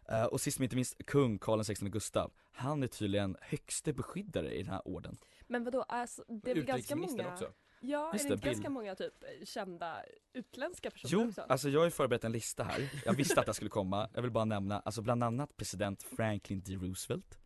Eh, 0.08 0.24
och 0.24 0.40
sist 0.40 0.58
men 0.58 0.64
inte 0.64 0.76
minst 0.76 1.06
kung 1.06 1.38
Karl 1.38 1.62
XVI 1.64 1.88
Gustav. 1.88 2.32
Han 2.52 2.82
är 2.82 2.86
tydligen 2.86 3.36
högste 3.40 3.92
beskyddare 3.92 4.54
i 4.54 4.62
den 4.62 4.72
här 4.72 4.88
orden. 4.88 5.16
Men 5.46 5.64
vadå, 5.64 5.82
alltså, 5.82 6.24
det 6.28 6.50
är 6.50 6.54
väl 6.54 6.64
ganska 6.64 6.96
många... 6.96 7.32
också. 7.32 7.52
Ja, 7.80 8.10
Just 8.12 8.24
är 8.24 8.28
det, 8.28 8.34
inte 8.34 8.46
ganska 8.48 8.70
många 8.70 8.94
typ 8.94 9.14
kända 9.44 10.02
utländska 10.32 10.90
personer 10.90 11.12
Jo, 11.12 11.28
också? 11.28 11.40
alltså 11.40 11.68
jag 11.68 11.80
har 11.80 11.84
ju 11.84 11.90
förberett 11.90 12.24
en 12.24 12.32
lista 12.32 12.64
här. 12.64 12.90
Jag 13.04 13.12
visste 13.12 13.40
att 13.40 13.46
det 13.46 13.54
skulle 13.54 13.70
komma. 13.70 14.08
Jag 14.14 14.22
vill 14.22 14.30
bara 14.30 14.44
nämna, 14.44 14.80
alltså 14.80 15.02
bland 15.02 15.22
annat 15.24 15.56
president 15.56 16.02
Franklin 16.02 16.62
D. 16.66 16.74
Roosevelt. 16.74 17.38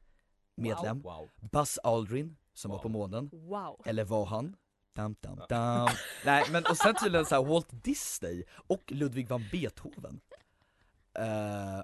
Medlem. 0.57 1.01
Wow. 1.03 1.29
Buzz 1.53 1.79
Aldrin, 1.79 2.37
som 2.55 2.71
Wow. 2.71 2.77
var 2.79 2.83
på 2.83 2.89
månen. 2.89 3.31
Wow. 3.33 3.83
Eller 3.85 4.05
var 4.05 4.27
han? 4.27 4.57
Dam, 4.95 5.15
dam, 5.21 5.41
dam. 5.49 5.89
Nej 6.25 6.45
men 6.53 6.65
och 6.71 6.77
sen 6.77 6.95
tydligen 7.03 7.27
så 7.27 7.35
här 7.35 7.45
Walt 7.45 7.69
Disney 7.85 8.45
och 8.51 8.93
Ludwig 8.93 9.29
van 9.29 9.45
Beethoven. 9.53 10.21
Eh, 11.15 11.23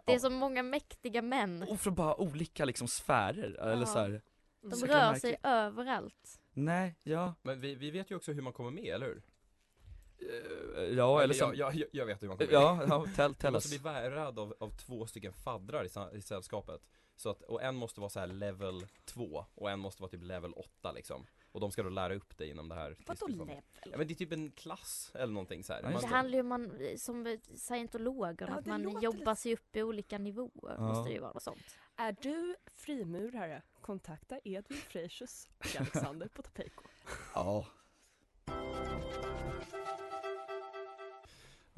Det 0.06 0.12
är 0.12 0.12
ja. 0.12 0.18
så 0.18 0.30
många 0.30 0.62
mäktiga 0.62 1.22
män. 1.22 1.62
Och 1.62 1.80
från 1.80 1.94
bara 1.94 2.20
olika 2.20 2.64
liksom 2.64 2.88
sfärer, 2.88 3.58
eller 3.60 3.80
Ja. 3.80 3.86
så 3.86 3.98
här. 3.98 4.22
De 4.62 4.72
så 4.76 4.86
rör 4.86 5.14
sig 5.14 5.30
märka- 5.32 5.48
överallt. 5.48 6.40
Nej, 6.52 6.96
ja, 7.02 7.34
Men 7.42 7.60
vi, 7.60 7.74
vi 7.74 7.90
vet 7.90 8.10
ju 8.10 8.16
också 8.16 8.32
hur 8.32 8.42
man 8.42 8.52
kommer 8.52 8.70
med, 8.70 8.84
eller 8.94 9.06
hur? 9.06 9.22
eh, 10.76 10.82
ja 10.96 11.22
eller 11.22 11.34
jag, 11.34 11.48
som, 11.48 11.54
jag, 11.58 11.74
jag, 11.74 11.88
jag 11.92 12.06
vet 12.06 12.22
hur 12.22 12.28
man 12.28 12.36
kommer 12.38 12.52
ja, 12.52 12.74
med. 12.74 12.88
ja, 12.88 13.04
tell, 13.16 13.28
Man 13.28 13.34
tell 13.34 13.52
måste 13.52 13.74
us. 13.74 13.82
bli 13.82 13.90
värvad 13.92 14.38
av, 14.38 14.54
av 14.60 14.70
två 14.70 15.06
stycken 15.06 15.32
faddrar 15.32 15.84
i, 15.84 16.16
i 16.18 16.22
sällskapet. 16.22 16.80
Så 17.16 17.30
att, 17.30 17.42
och 17.42 17.62
en 17.62 17.74
måste 17.76 18.00
vara 18.00 18.10
så 18.10 18.20
här 18.20 18.26
level 18.26 18.86
2 19.04 19.44
och 19.54 19.70
en 19.70 19.78
måste 19.78 20.02
vara 20.02 20.10
typ 20.10 20.22
level 20.22 20.52
8 20.52 20.92
liksom. 20.92 21.26
Och 21.52 21.60
de 21.60 21.72
ska 21.72 21.82
då 21.82 21.88
lära 21.88 22.14
upp 22.14 22.38
dig 22.38 22.50
inom 22.50 22.68
det 22.68 22.74
här. 22.74 22.96
Vadå 23.06 23.26
level? 23.26 23.62
Ja 23.84 23.98
men 23.98 24.06
det 24.06 24.14
är 24.14 24.16
typ 24.16 24.32
en 24.32 24.50
klass 24.50 25.12
eller 25.14 25.32
någonting 25.32 25.64
så 25.64 25.72
här. 25.72 25.82
Det 25.82 26.06
handlar 26.06 26.34
ju 26.34 26.40
om 26.40 26.48
man, 26.48 26.78
som 26.96 27.38
scientologerna, 27.56 28.52
Ja, 28.52 28.58
att 28.58 28.66
man 28.66 29.00
jobbar 29.00 29.34
sig 29.34 29.52
upp 29.52 29.76
i 29.76 29.82
olika 29.82 30.18
nivåer. 30.18 30.74
Ja. 30.78 30.80
Måste 30.80 31.08
det 31.08 31.14
ju 31.14 31.20
vara 31.20 31.40
sånt. 31.40 31.78
Är 31.96 32.16
du 32.22 32.56
frimurare? 32.66 33.62
Kontakta 33.80 34.38
Edvin 34.44 34.78
Frejsius 34.78 35.48
och 35.58 35.80
Alexander 35.80 36.28
Potapeiko. 36.28 36.82
Ja, 37.34 37.66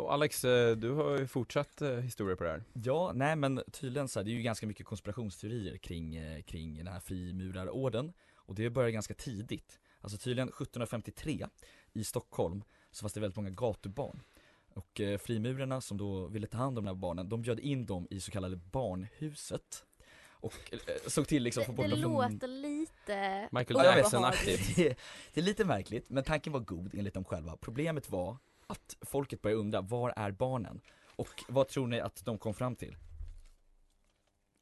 Och 0.00 0.12
Alex, 0.12 0.45
eh, 0.45 0.77
du 0.77 0.91
har 0.91 1.19
ju 1.19 1.27
fortsatt 1.27 1.83
eh, 1.83 1.97
historia 1.97 2.37
på 2.37 2.45
det 2.45 2.50
här. 2.50 2.62
Ja, 2.73 3.12
nej 3.15 3.37
men 3.37 3.62
tydligen 3.73 4.09
så 4.09 4.19
här, 4.19 4.25
det 4.25 4.31
är 4.31 4.35
ju 4.35 4.43
ganska 4.43 4.67
mycket 4.67 4.87
konspirationsteorier 4.87 5.77
kring, 5.77 6.17
eh, 6.17 6.43
kring 6.43 6.77
den 6.77 6.87
här 6.87 7.00
frimurarorden 7.00 8.12
och 8.50 8.57
det 8.57 8.71
börjar 8.71 8.90
ganska 8.90 9.14
tidigt. 9.14 9.80
Alltså 10.00 10.19
tydligen 10.19 10.49
1753 10.49 11.47
i 11.92 12.04
Stockholm 12.04 12.64
så 12.90 13.00
fanns 13.02 13.12
det 13.12 13.21
väldigt 13.21 13.37
många 13.37 13.50
gatubarn. 13.50 14.23
Och 14.75 15.00
eh, 15.00 15.19
frimurarna 15.19 15.80
som 15.80 15.97
då 15.97 16.26
ville 16.26 16.47
ta 16.47 16.59
hand 16.59 16.78
om 16.78 16.85
de 16.85 16.90
här 16.90 16.95
barnen, 16.97 17.28
de 17.28 17.42
bjöd 17.42 17.61
in 17.61 17.87
dem 17.87 18.07
i 18.11 18.21
så 18.21 18.30
kallade 18.30 18.57
barnhuset. 18.57 19.84
Och 20.30 20.73
eh, 20.73 20.78
såg 21.06 21.28
till 21.28 21.43
liksom 21.43 21.60
att 21.60 21.67
få 21.67 21.73
bort 21.73 21.84
det 21.84 21.91
dem 21.91 22.00
från 22.02 22.32
låter 22.32 22.49
lite 22.49 23.49
Michael 23.52 23.80
Ja, 23.84 23.97
Jackson-aktigt. 23.97 24.76
det, 24.76 24.89
det 25.34 25.41
är 25.41 25.45
lite 25.45 25.65
märkligt, 25.65 26.10
men 26.10 26.25
tanken 26.25 26.52
var 26.52 26.60
god 26.60 26.95
enligt 26.95 27.15
dem 27.15 27.25
själva. 27.25 27.56
Problemet 27.56 28.10
var 28.10 28.36
att 28.67 28.97
folket 29.00 29.43
började 29.43 29.60
undra, 29.60 29.80
var 29.80 30.13
är 30.17 30.30
barnen? 30.30 30.80
Och 31.17 31.45
vad 31.49 31.69
tror 31.69 31.86
ni 31.86 32.00
att 32.00 32.25
de 32.25 32.39
kom 32.39 32.54
fram 32.54 32.76
till? 32.76 32.97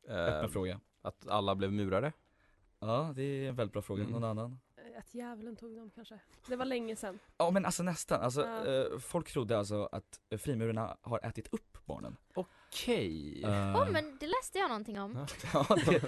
Öppna 0.09 0.42
Eh, 0.42 0.48
fråga. 0.48 0.81
att 1.03 1.29
alla 1.29 1.55
blev 1.55 1.72
murare. 1.72 2.12
Ja, 2.81 3.12
det 3.17 3.23
är 3.23 3.49
en 3.49 3.55
väldigt 3.55 3.73
bra 3.73 3.83
fråga. 3.83 4.01
Mm. 4.03 4.12
Någon 4.12 4.25
annan? 4.25 4.59
Eh, 4.77 4.99
Att 4.99 5.14
djävulen 5.14 5.57
tog 5.57 5.77
dem 5.77 5.91
kanske. 5.95 6.19
Det 6.47 6.57
var 6.57 6.64
länge 6.64 6.97
sedan. 6.97 7.19
Ja 7.38 7.51
men 7.51 7.64
alltså 7.64 7.83
nästan, 7.83 8.21
alltså 8.21 8.47
Ja. 8.47 8.67
eh, 8.67 8.99
folk 8.99 9.33
trodde 9.33 9.59
alltså 9.59 9.88
att 9.93 10.21
frimurarna 10.38 10.97
har 11.03 11.21
ätit 11.27 11.49
upp 11.55 11.79
barnen. 11.87 12.17
Okej. 12.35 13.43
Eh, 13.45 13.77
Åh 13.77 13.91
men 13.91 14.17
det 14.21 14.27
läste 14.27 14.59
jag 14.59 14.69
någonting 14.69 15.01
om. 15.01 15.27
ja, 15.53 15.67
det, 15.87 16.03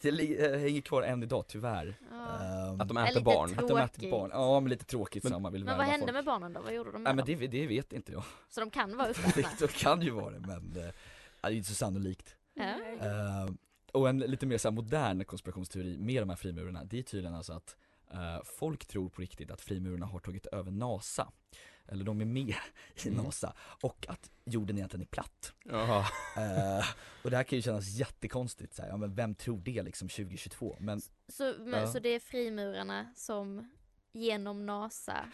det, 0.00 0.10
det 0.10 0.44
eh, 0.54 0.58
hänger 0.60 0.80
kvar 0.80 1.02
än 1.02 1.22
idag 1.22 1.44
tyvärr. 1.48 1.94
Ja. 2.10 2.16
Ehm, 2.38 2.80
Att 2.80 2.88
de 2.88 2.96
äter 2.96 3.20
barn. 3.20 3.50
att 3.58 3.68
de 3.68 3.78
äter 3.78 3.86
tråkigt. 3.88 4.10
barn, 4.10 4.30
ja 4.32 4.60
men 4.60 4.70
lite 4.70 4.84
tråkigt 4.84 5.22
Men- 5.24 5.32
så 5.32 5.38
man 5.38 5.52
vill 5.52 5.64
Men 5.64 5.76
vad 5.78 5.86
hände 5.86 6.06
folk. 6.06 6.12
med 6.14 6.24
barnen 6.24 6.52
då? 6.52 6.60
Vad 6.62 6.74
gjorde 6.74 6.92
de 6.92 7.02
Nej 7.02 7.14
med 7.14 7.16
men 7.26 7.26
dem? 7.38 7.40
det, 7.40 7.46
det 7.60 7.66
vet 7.66 7.92
inte 7.92 8.12
jag. 8.12 8.22
Så 8.48 8.60
de 8.60 8.70
kan 8.70 8.96
vara 8.96 9.08
Det, 9.12 9.12
uppätna? 9.12 9.50
det 9.60 9.72
kan 9.72 10.02
ju 10.02 10.10
vara 10.10 10.30
det 10.30 10.40
men 10.46 10.72
det 10.72 10.92
är 11.42 11.50
inte 11.50 11.68
så 11.68 11.74
sannolikt. 11.74 12.36
Ja. 12.54 12.64
Eh, 13.00 13.46
och 13.96 14.08
en 14.08 14.18
lite 14.18 14.46
mer 14.46 14.58
så 14.58 14.68
här 14.68 14.74
modern 14.74 15.24
konspirationsteori 15.24 15.98
med 15.98 16.22
de 16.22 16.28
här 16.28 16.36
frimurarna, 16.36 16.84
det 16.84 16.98
är 16.98 17.02
tydligen 17.02 17.34
alltså 17.34 17.52
att 17.52 17.76
eh, 18.10 18.42
folk 18.44 18.86
tror 18.86 19.08
på 19.08 19.20
riktigt 19.22 19.50
att 19.50 19.60
frimurarna 19.60 20.06
har 20.06 20.18
tagit 20.18 20.46
över 20.46 20.70
NASA. 20.70 21.32
Eller 21.88 22.04
de 22.04 22.20
är 22.20 22.24
med 22.24 22.54
i 23.04 23.08
Mm. 23.08 23.24
NASA. 23.24 23.54
Och 23.82 24.06
att 24.08 24.30
jorden 24.44 24.76
egentligen 24.76 25.02
är 25.02 25.06
platt. 25.06 25.52
Jaha. 25.64 25.98
Eh, 26.36 26.84
och 27.24 27.30
det 27.30 27.36
här 27.36 27.44
kan 27.44 27.56
ju 27.58 27.62
kännas 27.62 27.88
jättekonstigt, 27.88 28.74
så 28.74 28.82
här, 28.82 28.88
ja 28.88 28.96
men 28.96 29.14
vem 29.14 29.34
tror 29.34 29.58
det 29.60 29.82
liksom 29.82 30.08
2022? 30.08 30.76
Men 30.80 31.00
Så, 31.28 31.54
men, 31.58 31.80
Ja. 31.80 31.86
så 31.86 31.98
det 31.98 32.08
är 32.08 32.20
frimurarna 32.20 33.12
som 33.16 33.70
genom 34.12 34.66
NASA 34.66 35.32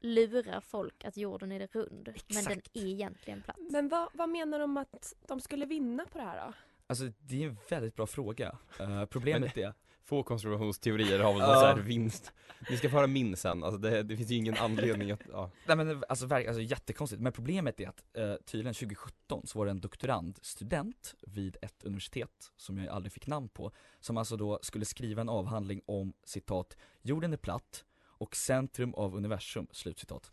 lurar 0.00 0.60
folk 0.60 1.04
att 1.04 1.16
jorden 1.16 1.52
är 1.52 1.66
rund, 1.66 1.90
men 2.28 2.44
den 2.44 2.52
Exakt. 2.52 2.76
är 2.76 2.86
egentligen 2.86 3.42
platt. 3.42 3.56
Men 3.70 3.88
vad, 3.88 4.08
vad 4.14 4.28
menar 4.28 4.58
de 4.58 4.76
att 4.76 5.14
de 5.28 5.40
skulle 5.40 5.66
vinna 5.66 6.04
på 6.06 6.18
det 6.18 6.24
här 6.24 6.46
då? 6.46 6.52
Alltså 6.86 7.04
det 7.18 7.42
är 7.42 7.48
en 7.48 7.56
väldigt 7.70 7.96
bra 7.96 8.06
fråga. 8.06 8.58
Eh, 8.80 9.04
problemet 9.10 9.56
är, 9.56 9.74
Få 10.04 10.22
konspirationsteorier 10.22 11.18
har 11.18 11.32
väl 11.32 11.42
någon 11.42 11.54
så 11.54 11.66
här 11.66 11.76
vinst. 11.76 12.32
Ni 12.70 12.76
ska 12.76 12.90
få 12.90 12.96
höra 12.96 13.06
min 13.06 13.36
sen, 13.36 13.64
alltså 13.64 13.78
det, 13.78 14.02
det 14.02 14.16
finns 14.16 14.30
ju 14.30 14.34
ingen 14.36 14.56
anledning 14.56 15.10
att, 15.10 15.20
ja. 15.32 15.50
nej 15.66 15.76
men 15.76 16.04
alltså, 16.08 16.26
verk- 16.26 16.46
alltså 16.46 16.62
jättekonstigt, 16.62 17.22
men 17.22 17.32
problemet 17.32 17.80
är 17.80 17.88
att 17.88 18.04
eh, 18.16 18.34
tydligen 18.34 18.74
2017 18.74 19.46
så 19.46 19.58
var 19.58 19.66
det 19.66 19.70
en 19.70 19.80
doktorandstudent 19.80 21.14
vid 21.20 21.56
ett 21.62 21.84
universitet 21.84 22.52
som 22.56 22.78
jag 22.78 22.88
aldrig 22.88 23.12
fick 23.12 23.26
namn 23.26 23.48
på, 23.48 23.72
som 24.00 24.16
alltså 24.16 24.36
då 24.36 24.58
skulle 24.62 24.84
skriva 24.84 25.20
en 25.20 25.28
avhandling 25.28 25.80
om 25.86 26.12
citat, 26.24 26.76
jorden 27.02 27.32
är 27.32 27.36
platt 27.36 27.84
och 28.02 28.36
centrum 28.36 28.94
av 28.94 29.16
universum, 29.16 29.66
slutcitat. 29.72 30.32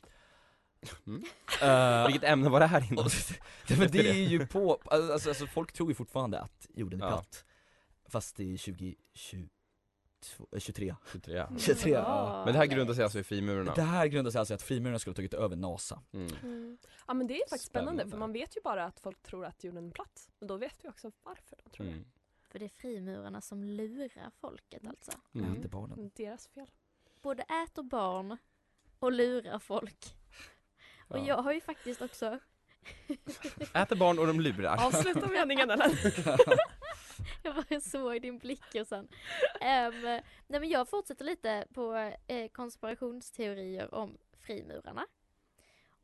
Mm. 1.08 1.24
Eh, 1.62 2.06
Vilket 2.12 2.24
ämne 2.24 2.50
var 2.50 2.60
det 2.60 2.66
här 2.66 3.00
och, 3.00 3.06
det, 3.68 3.78
men 3.78 3.92
det 3.92 4.10
är 4.10 4.14
ju 4.30 4.48
på, 4.48 4.82
alltså, 4.86 5.30
alltså 5.30 5.48
folk 5.48 5.72
tror 5.72 5.90
ju 5.90 5.96
fortfarande 5.96 6.40
att 6.40 6.68
jorden 6.74 7.02
är 7.02 7.06
Ja. 7.06 7.12
platt 7.12 7.46
Fast 8.10 8.36
det 8.36 8.44
är 8.54 8.58
2023 8.58 9.50
23 10.58 10.96
23, 11.12 11.36
ja. 11.36 11.50
23 11.58 11.92
ja. 11.92 11.98
Ja, 12.00 12.42
Men 12.46 12.54
det 12.54 12.60
här 12.60 12.66
grundar 12.66 12.94
sig 12.94 13.04
alltså 13.04 13.20
i 13.20 13.24
frimurarna? 13.24 13.74
Det 13.74 13.82
här 13.82 14.08
grundar 14.08 14.32
sig 14.32 14.40
alltså 14.40 14.54
i 14.54 14.56
att 14.56 14.62
frimurarna 14.62 15.00
skulle 15.00 15.12
ha 15.12 15.16
tagit 15.16 15.34
över 15.34 15.56
NASA 15.56 16.02
Mm. 16.14 16.78
Ja 17.08 17.14
men 17.14 17.28
det 17.28 17.34
är 17.34 17.50
faktiskt 17.50 17.66
spännande, 17.66 17.92
Spännande. 17.92 18.12
för 18.12 18.18
man 18.18 18.34
vet 18.34 18.58
ju 18.58 18.62
bara 18.64 18.86
att 18.86 19.00
folk 19.00 19.22
tror 19.22 19.46
att 19.46 19.64
jorden 19.64 19.88
är 19.88 19.92
platt. 19.92 20.30
Och 20.40 20.48
då 20.48 20.58
vet 20.58 20.76
vi 20.84 20.90
också 20.90 21.12
varför 21.24 21.58
de 21.64 21.70
tror 21.70 21.88
Mm. 21.88 22.06
För 22.50 22.60
det 22.60 22.66
är 22.66 22.70
frimurarna 22.70 23.42
som 23.42 23.64
lurar 23.64 24.32
folket 24.42 24.88
alltså. 24.88 25.12
det. 25.32 25.40
Mm. 25.40 25.56
Inte 25.56 25.68
barnen 25.68 26.12
Det 26.16 26.24
Deras 26.24 26.48
fel. 26.48 26.68
Både 27.22 27.44
äter 27.44 27.84
barn 27.84 28.38
och 29.00 29.12
lurar 29.12 29.60
folk. 29.60 30.16
Och 31.12 31.20
Ja. 31.20 31.28
jag 31.28 31.38
har 31.38 31.54
ju 31.54 31.62
faktiskt 31.62 32.02
också 32.02 32.40
Äter 33.74 33.96
barn 33.96 34.20
och 34.20 34.28
de 34.28 34.40
lurar. 34.40 34.86
Avsluta 34.86 35.28
meningen 35.28 35.70
eller? 35.70 35.92
Jag 37.44 37.56
bara 37.56 37.82
såg 37.82 38.22
din 38.22 38.38
blick 38.38 38.76
och 38.82 38.88
sen. 38.88 39.08
Ehm, 39.62 40.02
nej 40.02 40.24
men 40.48 40.70
jag 40.70 40.90
fortsätter 40.90 41.26
lite 41.26 41.66
på 41.74 42.14
eh, 42.28 42.48
konspirationsteorier 42.52 43.94
om 43.94 44.18
frimurarna. 44.40 45.08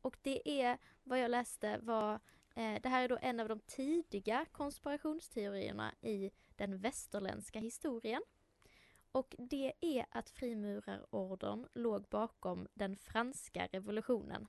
Och 0.00 0.16
det 0.22 0.62
är 0.62 0.78
vad 1.04 1.20
jag 1.20 1.30
läste 1.30 1.78
var, 1.82 2.12
eh, 2.54 2.74
det 2.82 2.88
här 2.88 3.02
är 3.04 3.08
då 3.08 3.18
en 3.22 3.40
av 3.40 3.48
de 3.48 3.60
tidiga 3.60 4.46
konspirationsteorierna 4.52 5.94
i 6.00 6.30
den 6.56 6.78
västerländska 6.78 7.58
historien. 7.58 8.22
Och 9.12 9.34
det 9.38 9.72
är 9.80 10.06
att 10.10 10.30
frimurarordern 10.30 11.66
låg 11.74 12.08
bakom 12.08 12.68
den 12.74 12.96
franska 12.96 13.68
revolutionen. 13.72 14.46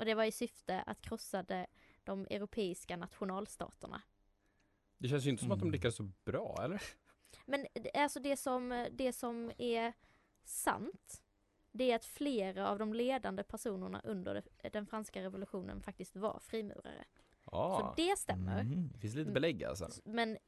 Och 0.00 0.06
det 0.06 0.14
var 0.14 0.24
i 0.24 0.32
syfte 0.32 0.80
att 0.86 1.00
krossa 1.02 1.42
de, 1.42 1.66
de 2.04 2.26
europeiska 2.30 2.96
nationalstaterna. 2.96 4.02
Det 4.98 5.08
känns 5.08 5.24
ju 5.26 5.30
inte 5.30 5.42
som 5.42 5.52
att 5.52 5.58
de 5.58 5.62
Mm. 5.64 5.72
lyckades 5.72 5.96
så 5.96 6.02
bra, 6.24 6.56
eller? 6.64 6.82
Men 7.46 7.66
det- 7.74 7.94
alltså 7.94 8.20
det 8.20 8.36
som, 8.36 8.88
det 8.92 9.12
som 9.12 9.52
är 9.58 9.92
sant 10.44 11.22
det 11.72 11.90
är 11.92 11.96
att 11.96 12.04
flera 12.04 12.68
av 12.68 12.78
de 12.78 12.94
ledande 12.94 13.42
personerna 13.42 14.00
under 14.04 14.42
den 14.72 14.86
franska 14.86 15.22
revolutionen 15.22 15.82
faktiskt 15.82 16.16
var 16.16 16.38
frimurare. 16.42 17.04
Ja, 17.52 17.94
Så 17.96 18.02
det 18.02 18.18
stämmer. 18.18 18.60
Mm. 18.60 18.88
det 18.92 18.98
finns 18.98 19.14
lite 19.14 19.30
belägg 19.30 19.64
alltså. 19.64 19.88
Men 20.04 20.38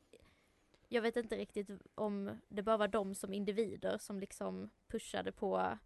jag 0.88 1.02
vet 1.02 1.16
inte 1.16 1.36
riktigt 1.36 1.70
om 1.94 2.40
det 2.48 2.62
bara 2.62 2.76
var 2.76 2.88
de 2.88 3.14
som 3.14 3.32
individer 3.34 3.98
som 3.98 4.20
liksom 4.20 4.70
pushade 4.88 5.32
på 5.32 5.78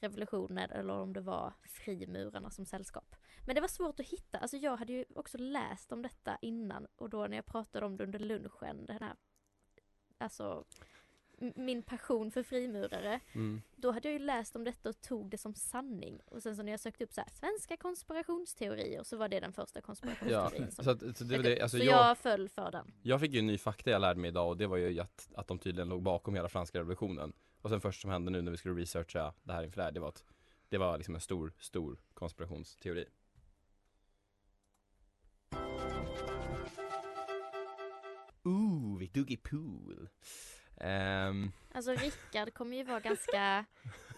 revolutioner 0.00 0.68
eller 0.68 0.94
om 0.94 1.12
det 1.12 1.20
var 1.20 1.54
frimurarna 1.62 2.50
som 2.50 2.66
sällskap. 2.66 3.16
Men 3.46 3.54
det 3.54 3.60
var 3.60 3.68
svårt 3.68 4.00
att 4.00 4.06
hitta, 4.06 4.38
alltså 4.38 4.56
jag 4.56 4.76
hade 4.76 4.92
ju 4.92 5.04
också 5.14 5.38
läst 5.38 5.92
om 5.92 6.02
detta 6.02 6.38
innan 6.42 6.86
och 6.96 7.10
då 7.10 7.26
när 7.26 7.36
jag 7.36 7.46
pratade 7.46 7.86
om 7.86 7.96
det 7.96 8.04
under 8.04 8.18
lunchen, 8.18 8.86
den 8.86 8.98
här, 9.00 9.16
alltså 10.18 10.64
min 11.56 11.82
passion 11.82 12.30
för 12.30 12.42
frimurare, 12.42 13.20
Mm. 13.32 13.62
då 13.76 13.90
hade 13.90 14.08
jag 14.08 14.12
ju 14.12 14.26
läst 14.26 14.56
om 14.56 14.64
detta 14.64 14.88
och 14.88 15.00
tog 15.00 15.30
det 15.30 15.38
som 15.38 15.54
sanning. 15.54 16.20
Och 16.24 16.42
sen 16.42 16.56
så 16.56 16.62
när 16.62 16.70
jag 16.72 16.80
sökte 16.80 17.04
upp 17.04 17.12
så 17.12 17.20
här, 17.20 17.30
svenska 17.30 17.76
konspirationsteorier 17.76 19.02
så 19.02 19.16
var 19.16 19.28
det 19.28 19.40
den 19.40 19.52
första 19.52 19.78
Ja, 19.78 19.82
konspirationsteorin 19.82 20.70
som 20.70 20.84
så, 20.84 20.90
att, 20.90 21.16
så 21.16 21.24
det, 21.24 21.38
det, 21.42 21.60
alltså 21.60 21.78
så 21.78 21.84
jag, 21.84 22.08
jag 22.08 22.18
föll 22.18 22.48
för 22.48 22.70
den. 22.70 22.92
jag 23.02 23.20
fick 23.20 23.32
ju 23.32 23.38
en 23.38 23.46
ny 23.46 23.58
fakta 23.58 23.90
jag 23.90 24.00
lärde 24.00 24.20
mig 24.20 24.28
idag 24.28 24.48
och 24.48 24.56
det 24.56 24.66
var 24.66 24.76
ju 24.76 25.00
att, 25.00 25.28
att 25.34 25.46
de 25.46 25.58
tydligen 25.58 25.88
låg 25.88 26.02
bakom 26.02 26.34
hela 26.34 26.48
franska 26.48 26.78
revolutionen. 26.78 27.32
Och 27.60 27.70
sen 27.70 27.80
först 27.80 28.00
som 28.00 28.10
hände 28.10 28.30
nu 28.30 28.42
när 28.42 28.50
vi 28.50 28.56
skulle 28.56 28.80
researcha 28.80 29.34
det 29.42 29.52
här 29.52 29.62
inför 29.64 29.76
det 29.76 29.84
här, 29.84 29.92
det 29.92 30.00
var 30.00 30.08
att 30.08 30.24
det 30.68 30.78
var 30.78 30.96
liksom 30.96 31.14
en 31.14 31.20
stor, 31.20 31.52
stor 31.58 31.98
konspirationsteori. 32.14 33.06
Ooh, 38.44 38.98
Victory 38.98 39.36
Pool. 39.36 40.08
Ehm, 40.80 41.52
Alltså 41.72 41.92
Rickard 41.92 42.54
kommer 42.54 42.76
ju 42.76 42.84
vara 42.84 43.00
ganska, 43.00 43.64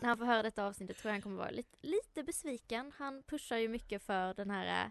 när 0.00 0.08
han 0.08 0.18
får 0.18 0.24
höra 0.24 0.42
detta 0.42 0.64
avsnittet 0.66 0.96
tror 0.98 1.08
jag 1.10 1.14
han 1.14 1.22
kommer 1.22 1.36
vara 1.36 1.50
lite, 1.50 1.76
lite 1.80 2.22
besviken. 2.22 2.92
Han 2.96 3.22
pushar 3.22 3.56
ju 3.56 3.68
mycket 3.68 4.02
för 4.02 4.34
den 4.34 4.50
här 4.50 4.84
eh, 4.84 4.90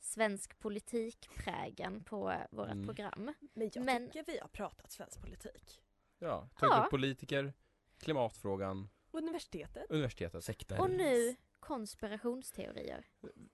svensk 0.00 0.58
politikprägen 0.58 2.04
på 2.04 2.34
vårt 2.50 2.68
Mm. 2.70 2.86
program. 2.86 3.34
Men 3.54 3.70
jag 3.74 3.84
Men- 3.84 4.06
tycker 4.06 4.24
vi 4.32 4.38
har 4.38 4.48
pratat 4.48 4.92
svensk 4.92 5.20
politik. 5.20 5.80
ja, 6.18 6.48
tagit 6.58 6.74
Ja. 6.76 6.84
upp 6.84 6.90
politiker, 6.90 7.52
klimatfrågan, 7.98 8.88
Universitetet. 9.12 9.86
universitetet. 9.90 10.44
Sekter. 10.44 10.80
Och 10.80 10.90
nu 10.90 11.36
konspirationsteorier. 11.60 13.04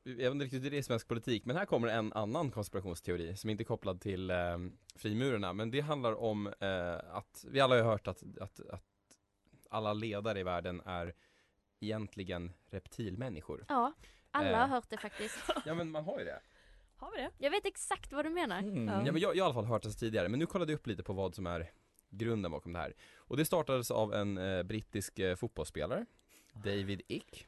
Jag 0.03 0.15
vet 0.17 0.33
inte 0.33 0.45
riktigt 0.45 0.65
hur 0.65 0.71
det 0.71 0.77
är 0.77 0.79
i 0.79 0.83
svensk 0.83 1.09
politik, 1.09 1.45
men 1.45 1.57
här 1.57 1.67
kommer 1.67 1.89
en 1.89 2.13
annan 2.13 2.51
konspirationsteori 2.51 3.37
som 3.37 3.51
inte 3.51 3.63
är 3.63 3.65
kopplad 3.65 4.01
till 4.01 4.31
eh, 4.31 4.37
frimurarna, 4.95 5.53
men 5.53 5.71
det 5.71 5.81
handlar 5.81 6.13
om 6.13 6.47
eh, 6.47 6.95
att 7.17 7.45
vi 7.49 7.61
alla 7.61 7.75
har 7.75 7.83
ju 7.83 7.89
hört 7.89 8.07
att, 8.09 8.23
att, 8.41 8.61
att 8.61 8.83
alla 9.71 9.93
ledare 9.93 10.41
i 10.41 10.43
världen 10.43 10.83
är 10.85 11.15
egentligen 11.81 12.53
reptilmänniskor. 12.71 13.65
Ja, 13.69 13.93
alla 14.31 14.51
Eh. 14.51 14.59
har 14.59 14.67
hört 14.69 14.91
det 14.91 14.97
faktiskt. 14.97 15.39
Ja 15.67 15.75
men 15.75 15.91
man 15.91 16.05
har 16.05 16.19
ju 16.19 16.25
det. 16.25 16.41
Har 16.97 17.11
vi 17.11 17.17
det? 17.23 17.31
Jag 17.39 17.51
vet 17.51 17.67
exakt 17.67 18.13
vad 18.13 18.25
du 18.25 18.31
menar. 18.31 18.59
Mm. 18.59 18.89
Ja. 18.89 19.03
Ja 19.07 19.13
men 19.13 19.23
jag, 19.23 19.23
jag 19.23 19.29
har 19.29 19.37
i 19.37 19.41
alla 19.41 19.55
fall 19.55 19.65
hört 19.65 19.83
det 19.83 19.91
tidigare, 19.93 20.29
men 20.29 20.39
nu 20.39 20.47
kollade 20.47 20.73
jag 20.73 20.79
upp 20.79 20.87
lite 20.87 21.03
på 21.03 21.13
vad 21.13 21.35
som 21.35 21.47
är 21.47 21.71
grunden 22.11 22.51
bakom 22.51 22.73
det 22.73 22.79
här. 22.79 22.95
Och 23.17 23.37
det 23.37 23.45
startades 23.45 23.91
av 23.91 24.15
en 24.15 24.39
eh, 24.39 24.63
brittisk 24.63 25.19
eh, 25.19 25.37
fotbollsspelare, 25.37 26.07
David 26.53 27.03
Ick. 27.09 27.47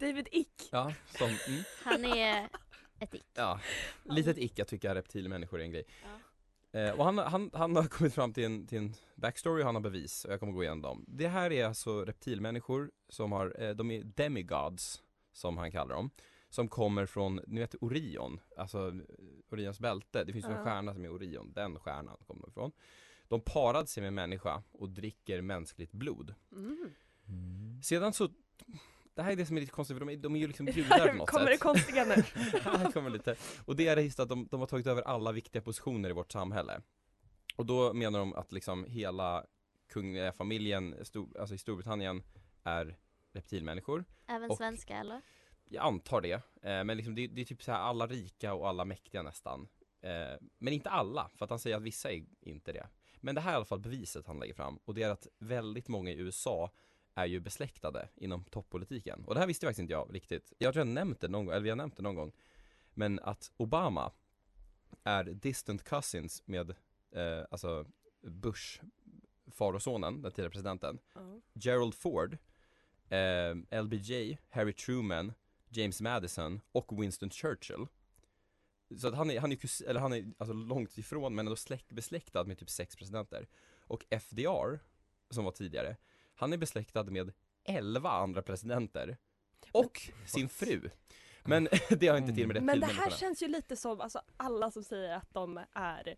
David 0.00 0.28
Ick. 0.32 0.68
Ja, 0.72 0.92
som, 1.18 1.26
mm, 1.26 1.62
Han 1.84 2.04
är 2.04 2.48
ett 2.98 3.14
ick. 3.14 3.24
Ja, 3.34 3.60
litet 4.04 4.38
ick 4.38 4.58
att 4.58 4.68
tycka 4.68 4.94
reptilmänniskor 4.94 5.60
är 5.60 5.64
en 5.64 5.70
grej. 5.70 5.84
Ja. 6.02 6.80
Eh, 6.80 6.90
och 6.98 7.04
han, 7.04 7.18
han, 7.18 7.50
han 7.54 7.76
har 7.76 7.84
kommit 7.88 8.14
fram 8.14 8.32
till 8.32 8.44
en, 8.44 8.66
till 8.66 8.78
en 8.78 8.94
backstory 9.14 9.62
och 9.62 9.66
han 9.66 9.74
har 9.74 9.82
bevis 9.82 10.24
och 10.24 10.32
jag 10.32 10.40
kommer 10.40 10.52
gå 10.52 10.62
igenom 10.62 10.82
dem. 10.82 11.04
Det 11.08 11.28
här 11.28 11.52
är 11.52 11.64
alltså 11.66 12.04
reptilmänniskor 12.04 12.90
som 13.08 13.32
har, 13.32 13.62
eh, 13.62 13.70
de 13.70 13.90
är 13.90 14.02
demigods 14.04 15.02
som 15.32 15.58
han 15.58 15.70
kallar 15.72 15.94
dem. 15.94 16.10
Som 16.50 16.68
kommer 16.68 17.06
från, 17.06 17.40
ni 17.46 17.60
vet 17.60 17.74
Orion, 17.80 18.40
alltså 18.56 18.88
eh, 18.88 18.94
Orions 19.52 19.80
bälte. 19.80 20.24
Det 20.24 20.32
finns 20.32 20.44
ju 20.44 20.50
en 20.50 20.56
Ja. 20.56 20.64
stjärna 20.64 20.94
som 20.94 21.04
är 21.04 21.12
Orion, 21.12 21.52
den 21.52 21.78
stjärnan 21.78 22.16
kommer 22.26 22.42
de 22.42 22.50
ifrån. 22.50 22.72
De 23.28 23.40
parade 23.40 23.86
sig 23.88 24.00
med 24.00 24.08
en 24.08 24.14
människa 24.14 24.62
och 24.72 24.90
dricker 24.90 25.40
mänskligt 25.40 25.92
blod. 25.92 26.34
Mm. 26.52 26.90
Mm. 27.28 27.82
Sedan 27.82 28.12
så, 28.12 28.28
det 29.16 29.22
här 29.22 29.32
är 29.32 29.36
det 29.36 29.46
som 29.46 29.56
är 29.56 29.60
lite 29.60 29.72
konstigt 29.72 29.94
för 29.98 30.06
de 30.06 30.12
är, 30.12 30.16
de 30.16 30.34
är 30.36 30.40
ju 30.40 30.46
liksom 30.46 30.66
gudar 30.74 31.08
på 31.08 31.14
något 31.14 31.30
Kommer 31.30 31.46
sätt. 31.46 31.54
det 31.54 31.62
konstiga 31.62 32.04
nu? 32.04 32.14
Här 32.62 32.92
kommer 32.92 33.10
lite. 33.10 33.36
Och 33.64 33.76
det 33.76 33.88
är 33.88 33.96
just 33.96 34.20
att 34.20 34.28
de, 34.28 34.46
de 34.50 34.60
har 34.60 34.66
tagit 34.66 34.86
över 34.86 35.02
alla 35.02 35.32
viktiga 35.32 35.62
positioner 35.62 36.08
i 36.08 36.12
vårt 36.12 36.32
samhälle. 36.32 36.80
Och 37.56 37.66
då 37.66 37.92
menar 37.92 38.18
de 38.18 38.34
att 38.34 38.52
liksom 38.52 38.84
hela 38.84 39.44
kungliga 39.88 40.32
familjen, 40.32 41.04
stor, 41.04 41.38
alltså 41.40 41.54
i 41.54 41.58
Storbritannien, 41.58 42.22
är 42.64 42.96
reptilmänniskor. 43.32 44.04
Även 44.26 44.50
Och- 44.50 44.56
svenska 44.56 44.96
eller? 44.96 45.20
Jag 45.68 45.84
antar 45.86 46.20
det. 46.20 46.32
Eh, 46.62 46.84
men 46.84 46.96
liksom 46.96 47.14
det, 47.14 47.26
det 47.26 47.40
är 47.40 47.44
typ 47.44 47.62
så 47.62 47.72
här 47.72 47.78
alla 47.78 48.06
rika 48.06 48.54
och 48.54 48.68
alla 48.68 48.84
mäktiga 48.84 49.22
nästan. 49.22 49.68
Eh, 50.02 50.38
men 50.58 50.72
inte 50.72 50.90
alla, 50.90 51.30
för 51.34 51.44
att 51.44 51.50
han 51.50 51.58
säger 51.58 51.76
att 51.76 51.82
vissa 51.82 52.12
är 52.12 52.24
inte 52.40 52.72
det. 52.72 52.86
Men 53.20 53.34
det 53.34 53.40
här 53.40 53.50
är 53.50 53.54
i 53.54 53.56
alla 53.56 53.64
fall 53.64 53.80
beviset 53.80 54.26
han 54.26 54.38
lägger 54.38 54.54
fram. 54.54 54.78
Och 54.84 54.94
det 54.94 55.02
är 55.02 55.10
att 55.10 55.26
väldigt 55.38 55.88
många 55.88 56.10
i 56.10 56.18
USA 56.18 56.70
är 57.16 57.26
ju 57.26 57.40
besläktade 57.40 58.08
inom 58.14 58.44
toppolitiken. 58.44 59.24
Och 59.24 59.34
det 59.34 59.40
här 59.40 59.46
visste 59.46 59.66
faktiskt 59.66 59.80
inte 59.80 59.92
jag 59.92 60.14
riktigt. 60.14 60.52
Jag 60.58 60.72
tror 60.74 60.86
jag 60.86 60.94
nämnt 60.94 61.20
det 61.20 61.28
någon 61.28 61.46
gång, 61.46 61.54
eller 61.54 61.62
vi 61.62 61.68
har 61.68 61.76
nämnt 61.76 61.96
det 61.96 62.02
någon 62.02 62.14
gång. 62.14 62.32
Men 62.94 63.18
att 63.18 63.52
Obama 63.56 64.12
är 65.04 65.24
distant 65.24 65.84
cousins 65.84 66.42
med, 66.46 66.70
eh, 67.10 67.44
alltså 67.50 67.86
Bush, 68.22 68.82
far 69.52 69.72
och 69.72 69.82
sonen, 69.82 70.22
den 70.22 70.32
tidigare 70.32 70.50
presidenten. 70.50 70.98
Ja. 71.14 71.40
Gerald 71.52 71.94
Ford, 71.94 72.38
eh, 73.08 73.82
LBJ, 73.82 74.38
Harry 74.48 74.72
Truman, 74.72 75.32
James 75.68 76.00
Madison 76.00 76.60
och 76.72 77.02
Winston 77.02 77.30
Churchill. 77.30 77.86
Så 78.98 79.08
att 79.08 79.14
han 79.14 79.30
är, 79.30 79.40
han 79.40 79.52
är, 79.52 79.56
kus, 79.56 79.80
eller 79.80 80.00
han 80.00 80.12
är 80.12 80.32
alltså 80.38 80.52
långt 80.52 80.98
ifrån 80.98 81.34
men 81.34 81.46
ändå 81.46 81.56
släkt, 81.56 81.92
besläktad 81.92 82.44
med 82.44 82.58
typ 82.58 82.70
sex 82.70 82.96
presidenter. 82.96 83.48
Och 83.80 84.04
FDR, 84.10 84.78
som 85.30 85.44
var 85.44 85.52
tidigare, 85.52 85.96
han 86.36 86.52
är 86.52 86.56
besläktad 86.56 87.04
med 87.04 87.32
11 87.64 88.10
andra 88.10 88.42
presidenter. 88.42 89.16
Och 89.72 90.00
sin 90.26 90.48
fru. 90.48 90.90
Men 91.44 91.68
det 91.98 92.08
har 92.08 92.16
inte 92.18 92.32
till 92.34 92.46
med 92.48 92.62
Men 92.62 92.80
det 92.80 92.86
här 92.86 93.10
känns 93.10 93.42
ju 93.42 93.48
lite 93.48 93.76
som 93.76 94.00
alltså, 94.00 94.20
alla 94.36 94.70
som 94.70 94.84
säger 94.84 95.16
att 95.16 95.34
de 95.34 95.60
är 95.72 96.16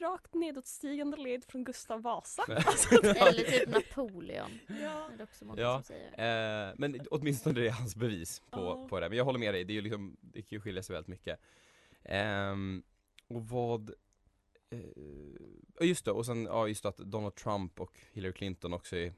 rakt 0.00 0.34
nedåtstigande 0.34 1.16
led 1.16 1.44
från 1.44 1.64
Gustav 1.64 2.02
Vasa. 2.02 2.42
Alltså, 2.48 3.00
det- 3.02 3.08
Eller 3.18 3.44
typ 3.44 3.68
Napoleon. 3.68 4.50
Ja. 4.68 5.08
Det 5.16 5.22
är 5.22 5.22
också 5.22 5.44
många 5.44 5.60
Ja, 5.60 5.74
som 5.76 5.84
säger. 5.84 6.68
eh, 6.68 6.74
men 6.78 7.00
åtminstone 7.10 7.60
det 7.60 7.66
är 7.66 7.72
hans 7.72 7.96
bevis 7.96 8.40
på, 8.50 8.60
Ja. 8.60 8.86
på 8.88 9.00
det. 9.00 9.08
Men 9.08 9.18
jag 9.18 9.24
håller 9.24 9.38
med 9.38 9.54
dig, 9.54 9.64
det 9.64 9.72
är 9.72 9.74
ju 9.74 9.80
liksom, 9.80 10.16
det 10.20 10.42
kan 10.42 10.56
ju 10.56 10.60
skilja 10.60 10.82
sig 10.82 10.94
väldigt 10.94 11.08
mycket. 11.08 11.40
Ehm, 12.04 12.82
och 13.28 13.48
vad, 13.48 13.90
eh, 14.70 15.86
just 15.86 16.04
det, 16.04 16.10
och 16.12 16.26
sen, 16.26 16.44
ja 16.44 16.68
just 16.68 16.82
det 16.82 16.88
att 16.88 16.96
Donald 16.96 17.34
Trump 17.34 17.80
och 17.80 17.98
Hillary 18.12 18.32
Clinton 18.32 18.72
också 18.72 18.96
är 18.96 19.12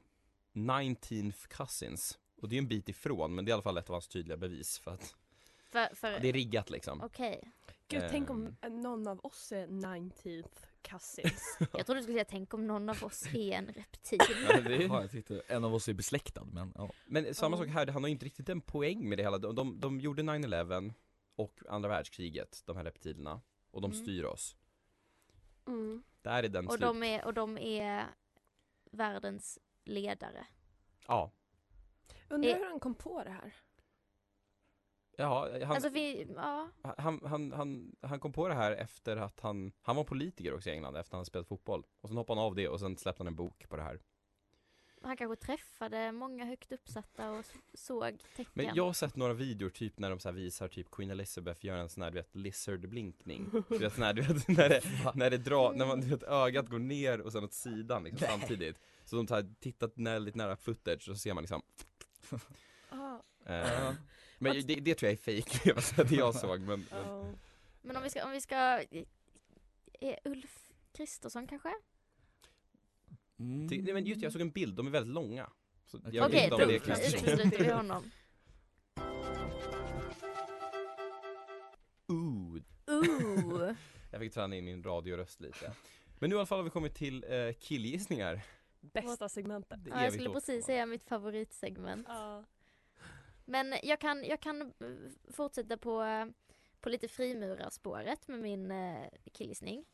19th 0.55 1.47
cousins. 1.47 2.19
Och 2.41 2.49
det 2.49 2.55
är 2.55 2.57
en 2.57 2.67
bit 2.67 2.89
ifrån, 2.89 3.35
men 3.35 3.45
det 3.45 3.49
är 3.49 3.51
i 3.51 3.53
alla 3.53 3.61
fall 3.61 3.77
ett 3.77 3.89
av 3.89 3.93
hans 3.93 4.07
tydliga 4.07 4.37
bevis 4.37 4.79
för 4.79 4.91
att 4.91 5.15
För, 5.71 5.95
för, 5.95 6.19
det 6.19 6.29
är 6.29 6.33
riggat 6.33 6.69
liksom. 6.69 7.01
Okej. 7.01 7.51
Gud, 7.87 8.03
tänk 8.09 8.29
Ehm. 8.29 8.55
om 8.61 8.81
någon 8.81 9.07
av 9.07 9.19
oss 9.25 9.51
är 9.51 9.67
19th 9.67 10.65
cousins. 10.81 11.57
Jag 11.73 11.85
trodde 11.85 11.99
du 11.99 12.03
skulle 12.03 12.15
säga 12.17 12.25
tänk 12.29 12.53
om 12.53 12.67
någon 12.67 12.89
av 12.89 13.03
oss 13.03 13.25
är 13.35 13.51
en 13.51 13.67
reptil. 13.67 14.19
Ja, 14.49 14.61
det 14.61 14.75
är, 14.75 14.81
Ja, 14.81 15.01
jag 15.01 15.11
tyckte 15.11 15.41
en 15.47 15.63
av 15.63 15.75
oss 15.75 15.87
är 15.89 15.93
besläktad 15.93 16.43
men 16.45 16.73
ja. 16.75 16.89
Men 17.05 17.35
samma 17.35 17.57
sak 17.57 17.67
här, 17.67 17.87
han 17.87 18.03
har 18.03 18.07
ju 18.07 18.11
inte 18.11 18.25
riktigt 18.25 18.49
en 18.49 18.61
poäng 18.61 19.09
med 19.09 19.17
det 19.17 19.23
hela. 19.23 19.37
De, 19.37 19.55
de, 19.55 19.79
de 19.79 19.99
gjorde 19.99 20.21
9-11 20.21 20.93
och 21.35 21.59
andra 21.69 21.89
världskriget, 21.89 22.61
de 22.65 22.77
här 22.77 22.83
reptilerna. 22.83 23.41
Och 23.71 23.81
de 23.81 23.91
Mm. 23.91 24.03
styr 24.03 24.23
oss. 24.23 24.55
Mm. 25.67 26.03
Där 26.21 26.43
är 26.43 26.49
den 26.49 26.67
Och 26.67 26.73
slut. 26.73 26.81
de 26.81 27.03
är, 27.03 27.25
och 27.25 27.33
de 27.33 27.57
är 27.57 28.05
världens 28.91 29.59
ledare. 29.85 30.47
Ja. 31.07 31.31
Undrar 32.29 32.49
Eh. 32.49 32.57
hur 32.57 32.65
han 32.69 32.79
kom 32.79 32.95
på 32.95 33.23
det 33.23 33.29
här. 33.29 33.53
Ja, 35.17 35.49
han, 35.63 35.71
Alltså 35.71 35.89
vi, 35.89 36.27
ja. 36.35 36.69
han, 36.97 37.21
han, 37.25 37.51
han, 37.51 37.95
han 38.01 38.19
kom 38.19 38.33
på 38.33 38.47
det 38.47 38.53
här 38.53 38.71
efter 38.71 39.17
att 39.17 39.39
han, 39.39 39.71
han 39.81 39.95
var 39.95 40.03
politiker 40.03 40.53
också 40.53 40.69
i 40.69 40.73
England 40.73 40.95
efter 40.97 41.15
att 41.15 41.17
han 41.17 41.25
spelat 41.25 41.47
fotboll. 41.47 41.83
Och 42.01 42.09
sen 42.09 42.17
hoppade 42.17 42.39
han 42.39 42.45
av 42.47 42.55
det 42.55 42.67
och 42.69 42.79
sen 42.79 42.97
släppte 42.97 43.19
han 43.23 43.27
en 43.27 43.35
bok 43.35 43.69
på 43.69 43.75
det 43.75 43.83
här. 43.83 43.99
Han 45.01 45.17
kanske 45.17 45.45
träffade 45.45 46.11
många 46.11 46.45
högt 46.45 46.71
uppsatta 46.71 47.31
och 47.31 47.45
såg 47.73 48.17
tecken. 48.35 48.51
Men 48.53 48.75
jag 48.75 48.85
har 48.85 48.93
sett 48.93 49.15
några 49.15 49.33
videor 49.33 49.69
typ 49.69 49.99
när 49.99 50.09
de 50.09 50.19
så 50.19 50.29
här 50.29 50.33
visar 50.35 50.67
typ 50.67 50.91
Queen 50.91 51.11
Elizabeth 51.11 51.65
gör 51.65 51.77
en 51.77 51.89
sån 51.89 52.03
här 52.03 52.11
du 52.11 52.17
vet 52.17 52.35
lizard-blinkning. 52.35 53.49
Du 53.69 53.77
vet 53.77 53.93
sån 53.93 54.03
här, 54.03 54.13
du 54.13 54.21
vet 54.21 54.47
när 54.57 54.69
det, 54.69 54.81
när 55.15 55.29
det 55.29 55.37
drar, 55.37 55.73
när 55.73 55.85
man, 55.85 56.01
du 56.01 56.07
vet 56.07 56.23
ögat 56.23 56.69
går 56.69 56.79
ner 56.79 57.21
och 57.21 57.31
sen 57.31 57.43
åt 57.43 57.53
sidan 57.53 58.03
liksom 58.03 58.27
samtidigt. 58.27 58.77
Så 59.05 59.15
de 59.15 59.27
tar, 59.27 59.55
tittat 59.59 59.97
när, 59.97 60.19
lite 60.19 60.37
nära 60.37 60.55
footage 60.55 61.09
och 61.09 61.15
så 61.15 61.15
ser 61.15 61.33
man 61.33 61.43
liksom 61.43 61.61
Ah, 62.89 63.19
eh, 63.45 63.93
Men 64.37 64.61
det, 64.67 64.75
det 64.75 64.95
tror 64.95 65.11
jag 65.11 65.19
är 65.27 65.41
fake, 65.43 66.03
det 66.03 66.15
jag 66.15 66.35
såg 66.35 66.59
men 66.61 66.85
ja. 66.91 67.33
Men 67.81 67.97
om 67.97 68.03
vi 68.03 68.09
ska, 68.09 68.25
om 68.25 68.31
vi 68.31 68.41
ska 68.41 68.55
är 69.99 70.19
Ulf 70.23 70.69
Kristersson 70.93 71.47
kanske? 71.47 71.73
Mm. 73.39 73.65
Nej, 73.65 73.93
men 73.93 74.05
just 74.05 74.21
jag 74.21 74.31
såg 74.31 74.41
en 74.41 74.51
bild, 74.51 74.75
de 74.75 74.87
är 74.87 74.91
väldigt 74.91 75.13
långa. 75.13 75.49
Okej, 75.93 76.51
om 76.51 76.59
då 76.59 76.71
utesluter 76.71 77.63
vi 77.63 77.71
honom. 77.71 78.11
Ooh. 82.07 82.61
Ooh. 82.87 83.71
Jag 84.11 84.19
fick 84.19 84.33
träna 84.33 84.55
in 84.55 84.65
min 84.65 84.83
radioröst 84.83 85.41
lite. 85.41 85.73
Men 86.19 86.29
nu 86.29 86.35
i 86.35 86.39
alla 86.39 86.45
fall 86.45 86.59
har 86.59 86.63
vi 86.63 86.69
kommit 86.69 86.95
till 86.95 87.25
eh, 87.29 87.53
killgissningar. 87.59 88.41
Bästa 88.93 89.29
segmentet. 89.29 89.79
Ja, 89.85 90.03
jag 90.03 90.13
skulle 90.13 90.29
precis 90.29 90.65
säga 90.65 90.85
mitt 90.85 91.03
favoritsegment. 91.03 92.07
Ja. 92.09 92.43
Men 93.45 93.73
jag 93.83 93.99
kan, 93.99 94.23
jag 94.23 94.39
kan 94.39 94.61
eh, 94.61 95.31
fortsätta 95.31 95.77
på, 95.77 96.03
eh, 96.03 96.25
på 96.81 96.89
lite 96.89 97.07
frimurarspåret 97.07 98.27
med 98.27 98.39
min 98.39 98.71
eh, 98.71 99.07
killgissning. 99.31 99.85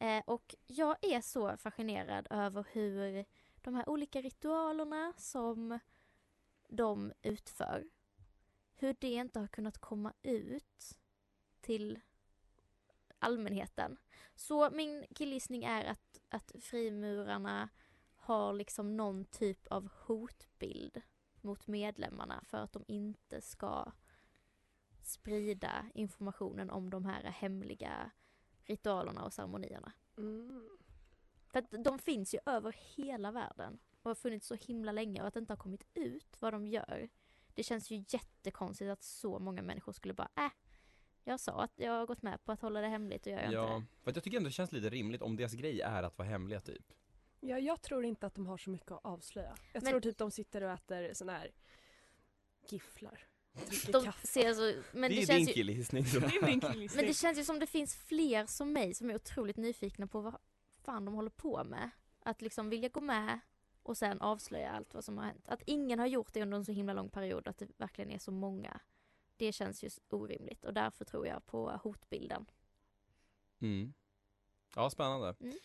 Eh, 0.00 0.22
och 0.26 0.54
jag 0.66 0.96
är 1.02 1.20
så 1.20 1.56
fascinerad 1.56 2.26
över 2.30 2.66
hur 2.72 3.24
de 3.54 3.74
här 3.74 3.88
olika 3.88 4.20
ritualerna 4.20 5.12
som 5.16 5.78
de 6.68 7.12
utför, 7.22 7.84
hur 8.74 8.96
det 8.98 9.10
inte 9.12 9.40
har 9.40 9.46
kunnat 9.46 9.78
komma 9.78 10.12
ut 10.22 10.98
till 11.60 12.00
allmänheten. 13.18 13.96
Så 14.34 14.70
min 14.70 15.06
killgissning 15.14 15.64
är 15.64 15.84
att, 15.84 16.20
att 16.28 16.52
frimurarna 16.60 17.68
har 18.28 18.52
liksom 18.52 18.96
någon 18.96 19.24
typ 19.24 19.66
av 19.66 19.88
hotbild 20.06 21.02
mot 21.40 21.66
medlemmarna 21.66 22.44
för 22.46 22.58
att 22.58 22.72
de 22.72 22.84
inte 22.88 23.40
ska 23.40 23.92
sprida 25.02 25.86
informationen 25.94 26.70
om 26.70 26.90
de 26.90 27.04
här 27.04 27.22
hemliga 27.22 28.10
ritualerna 28.64 29.24
och 29.24 29.32
ceremonierna. 29.32 29.92
Mm. 30.16 30.68
För 31.52 31.58
att 31.58 31.84
de 31.84 31.98
finns 31.98 32.34
ju 32.34 32.38
över 32.46 32.76
hela 32.96 33.32
världen 33.32 33.78
och 34.02 34.10
har 34.10 34.14
funnits 34.14 34.46
så 34.46 34.54
himla 34.54 34.92
länge 34.92 35.20
och 35.20 35.28
att 35.28 35.34
det 35.34 35.40
inte 35.40 35.52
har 35.52 35.58
kommit 35.58 35.86
ut 35.94 36.36
vad 36.40 36.52
de 36.52 36.66
gör. 36.66 37.08
Det 37.54 37.62
känns 37.62 37.90
ju 37.90 38.04
jättekonstigt 38.08 38.90
att 38.90 39.02
så 39.02 39.38
många 39.38 39.62
människor 39.62 39.92
skulle 39.92 40.14
bara 40.14 40.30
äh, 40.36 40.50
jag 41.24 41.40
sa 41.40 41.62
att 41.62 41.72
jag 41.76 41.92
har 41.92 42.06
gått 42.06 42.22
med 42.22 42.44
på 42.44 42.52
att 42.52 42.60
hålla 42.60 42.80
det 42.80 42.88
hemligt 42.88 43.26
och 43.26 43.32
gör 43.32 43.42
jag 43.42 43.52
Ja, 43.52 43.76
inte 43.76 43.92
för 44.02 44.10
att 44.10 44.16
jag 44.16 44.24
tycker 44.24 44.36
ändå 44.36 44.48
det 44.48 44.52
känns 44.52 44.72
lite 44.72 44.88
rimligt 44.88 45.22
om 45.22 45.36
deras 45.36 45.52
grej 45.52 45.80
är 45.80 46.02
att 46.02 46.18
vara 46.18 46.28
hemliga 46.28 46.60
typ. 46.60 46.92
Ja, 47.40 47.58
jag 47.58 47.82
tror 47.82 48.04
inte 48.04 48.26
att 48.26 48.34
de 48.34 48.46
har 48.46 48.58
så 48.58 48.70
mycket 48.70 48.90
att 48.90 49.04
avslöja. 49.04 49.56
Jag 49.72 49.82
Men- 49.82 49.90
tror 49.90 50.00
typ 50.00 50.18
de 50.18 50.30
sitter 50.30 50.62
och 50.62 50.70
äter 50.70 51.14
sån 51.14 51.28
här 51.28 51.50
gifflar. 52.68 53.28
De 53.92 54.12
ser 54.22 54.54
så, 54.54 54.82
men 54.92 55.10
det 55.10 55.16
det, 55.16 55.22
är 55.22 55.26
din 55.26 55.26
känns 55.26 55.38
ju, 55.38 55.40
min 56.42 56.60
killgissning. 56.60 56.88
men 56.96 57.06
det 57.06 57.14
känns 57.14 57.38
ju 57.38 57.44
som 57.44 57.58
det 57.58 57.66
finns 57.66 57.96
fler 57.96 58.46
som 58.46 58.72
mig 58.72 58.94
som 58.94 59.10
är 59.10 59.14
otroligt 59.14 59.56
nyfikna 59.56 60.06
på 60.06 60.20
vad 60.20 60.36
fan 60.84 61.04
de 61.04 61.14
håller 61.14 61.30
på 61.30 61.64
med. 61.64 61.90
Att 62.20 62.42
liksom 62.42 62.70
vilja 62.70 62.88
gå 62.88 63.00
med 63.00 63.40
och 63.82 63.96
sen 63.96 64.20
avslöja 64.20 64.70
allt 64.70 64.94
vad 64.94 65.04
som 65.04 65.18
har 65.18 65.24
hänt. 65.24 65.48
Att 65.48 65.62
ingen 65.66 65.98
har 65.98 66.06
gjort 66.06 66.32
det 66.32 66.42
under 66.42 66.58
en 66.58 66.64
så 66.64 66.72
himla 66.72 66.92
lång 66.92 67.08
period, 67.08 67.48
att 67.48 67.58
det 67.58 67.68
verkligen 67.76 68.10
är 68.10 68.18
så 68.18 68.30
många. 68.30 68.80
Det 69.36 69.52
känns 69.52 69.84
ju 69.84 69.90
orimligt 70.08 70.64
och 70.64 70.74
därför 70.74 71.04
tror 71.04 71.26
jag 71.26 71.46
på 71.46 71.70
hotbilden. 71.70 72.50
Mm. 73.60 73.94
Ja, 74.74 74.90
spännande. 74.90 75.34
Mm. 75.40 75.58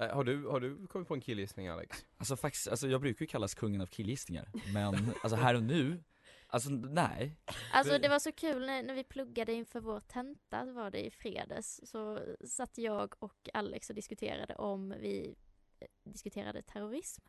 Eh, 0.00 0.08
har, 0.08 0.24
du, 0.24 0.46
har 0.46 0.60
du 0.60 0.86
kommit 0.86 1.08
på 1.08 1.14
en 1.14 1.20
killgissning 1.20 1.68
Alex? 1.68 2.06
Alltså 2.16 2.36
faktiskt, 2.36 2.68
alltså 2.68 2.88
jag 2.88 3.00
brukar 3.00 3.20
ju 3.20 3.26
kallas 3.26 3.54
kungen 3.54 3.80
av 3.80 3.86
killgissningar 3.86 4.48
Men 4.74 4.94
alltså 5.22 5.36
här 5.36 5.54
och 5.54 5.62
nu, 5.62 6.02
alltså 6.46 6.70
nej 6.70 7.36
Alltså 7.72 7.98
Det- 7.98 8.08
var 8.08 8.18
så 8.18 8.32
kul 8.32 8.66
när, 8.66 8.82
när 8.82 8.94
vi 8.94 9.04
pluggade 9.04 9.52
inför 9.52 9.80
vår 9.80 10.00
tenta, 10.00 10.64
var 10.64 10.90
det 10.90 11.06
i 11.06 11.10
fredags, 11.10 11.80
så 11.84 12.20
satt 12.46 12.78
jag 12.78 13.14
och 13.18 13.48
Alex 13.54 13.88
och 13.90 13.94
diskuterade 13.96 14.54
om 14.54 14.94
vi 15.00 15.34
eh, 15.80 15.86
diskuterade 16.12 16.62
terrorism. 16.62 17.22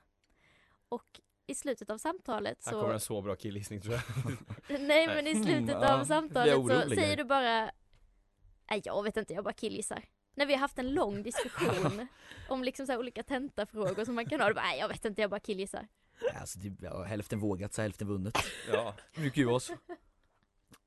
Och 0.89 1.19
i 1.47 1.55
slutet 1.55 1.89
av 1.89 1.97
samtalet 1.97 2.65
Här 2.65 2.71
kommer 2.71 2.87
så, 2.87 2.93
en 2.93 2.99
så 2.99 3.21
bra 3.21 3.35
killgissning 3.35 3.81
tror 3.81 3.93
jag. 3.93 4.03
nej 4.81 5.07
men 5.07 5.27
i 5.27 5.35
slutet 5.43 5.75
Mm, 5.75 5.99
av 5.99 6.05
samtalet 6.05 6.53
så 6.55 6.89
säger 6.95 7.17
du 7.17 7.23
bara, 7.23 7.71
nej 8.69 8.81
jag 8.83 9.03
vet 9.03 9.17
inte, 9.17 9.33
jag 9.33 9.43
bara 9.43 9.53
killgissar. 9.53 10.05
När 10.35 10.45
vi 10.45 10.53
har 10.53 10.59
haft 10.59 10.79
en 10.79 10.93
lång 10.93 11.23
diskussion 11.23 12.07
om 12.49 12.63
liksom 12.63 12.85
så 12.85 12.91
här 12.91 12.99
olika 12.99 13.23
tentafrågor 13.23 14.05
som 14.05 14.15
man 14.15 14.25
kan 14.25 14.39
ha, 14.41 14.47
du 14.47 14.53
bara, 14.53 14.61
nej 14.65 14.79
jag 14.79 14.87
vet 14.87 15.05
inte, 15.05 15.21
jag 15.21 15.29
bara 15.29 15.39
killgissar. 15.39 15.87
Alltså 16.33 16.59
det, 16.59 16.73
ja, 16.81 17.03
hälften 17.03 17.39
vågat 17.39 17.73
så 17.73 17.81
hälften 17.81 18.07
vunnet 18.07 18.37
ja. 18.73 18.95
Brukar 19.15 19.41
ju 19.41 19.59
så 19.59 19.73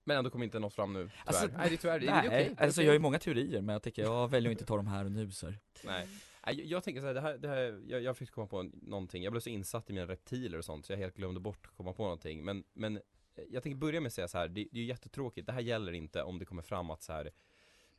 Men 0.04 0.16
ändå 0.16 0.30
kommer 0.30 0.44
inte 0.44 0.58
något 0.58 0.74
fram 0.74 0.92
nu, 0.92 0.98
tyvärr. 1.08 1.22
Alltså, 1.24 1.46
nej, 1.58 1.68
det 1.68 1.74
är 1.74 1.76
tyvärr, 1.76 2.00
det 2.00 2.06
är 2.06 2.10
Nej, 2.10 2.26
okej. 2.28 2.54
det 2.56 2.62
är 2.62 2.66
alltså 2.66 2.82
jag 2.82 2.88
har 2.88 2.92
ju 2.94 2.98
många 2.98 3.18
teorier 3.18 3.60
men 3.60 3.72
jag 3.72 3.82
tänker 3.82 4.02
jag 4.02 4.28
väljer 4.30 4.50
att 4.50 4.52
inte 4.52 4.64
ta 4.64 4.76
dem 4.76 4.86
här 4.86 5.04
och 5.04 5.12
nu 5.12 5.30
så 5.30 5.46
här. 5.46 5.58
Nej. 5.84 6.08
Nej, 6.46 6.56
jag- 6.58 6.66
Jag 6.66 6.84
tänker 6.84 7.00
så 7.00 7.06
här, 7.06 7.14
det 7.14 7.20
här, 7.20 7.38
det 7.38 7.48
här 7.48 7.82
jag, 7.88 8.02
jag 8.02 8.16
fick 8.16 8.30
komma 8.30 8.46
på 8.46 8.62
någonting, 8.82 9.22
jag 9.22 9.32
blev 9.32 9.40
så 9.40 9.50
insatt 9.50 9.90
i 9.90 9.92
mina 9.92 10.06
reptiler 10.06 10.58
och 10.58 10.64
sånt 10.64 10.86
så 10.86 10.92
jag 10.92 10.98
helt 10.98 11.16
glömde 11.16 11.40
bort 11.40 11.66
att 11.66 11.76
komma 11.76 11.92
på 11.92 12.02
någonting 12.02 12.44
men, 12.44 12.64
men 12.72 12.96
eh, 12.96 13.02
jag 13.50 13.62
tänker 13.62 13.76
börja 13.78 14.00
med 14.00 14.06
att 14.06 14.12
säga 14.14 14.28
så 14.28 14.38
här, 14.38 14.48
det, 14.48 14.68
det 14.72 14.78
är 14.78 14.82
ju 14.82 14.88
jättetråkigt, 14.88 15.46
det 15.46 15.52
här 15.52 15.60
gäller 15.60 15.92
inte 15.92 16.22
om 16.22 16.38
det 16.38 16.44
kommer 16.44 16.62
fram 16.62 16.90
att 16.90 17.02
så 17.02 17.12
här 17.12 17.30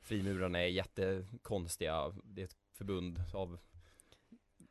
frimurarna 0.06 0.60
är 0.60 0.68
jättekonstiga, 0.68 2.14
det 2.24 2.42
är 2.42 2.46
ett 2.46 2.56
förbund 2.74 3.22
av 3.34 3.58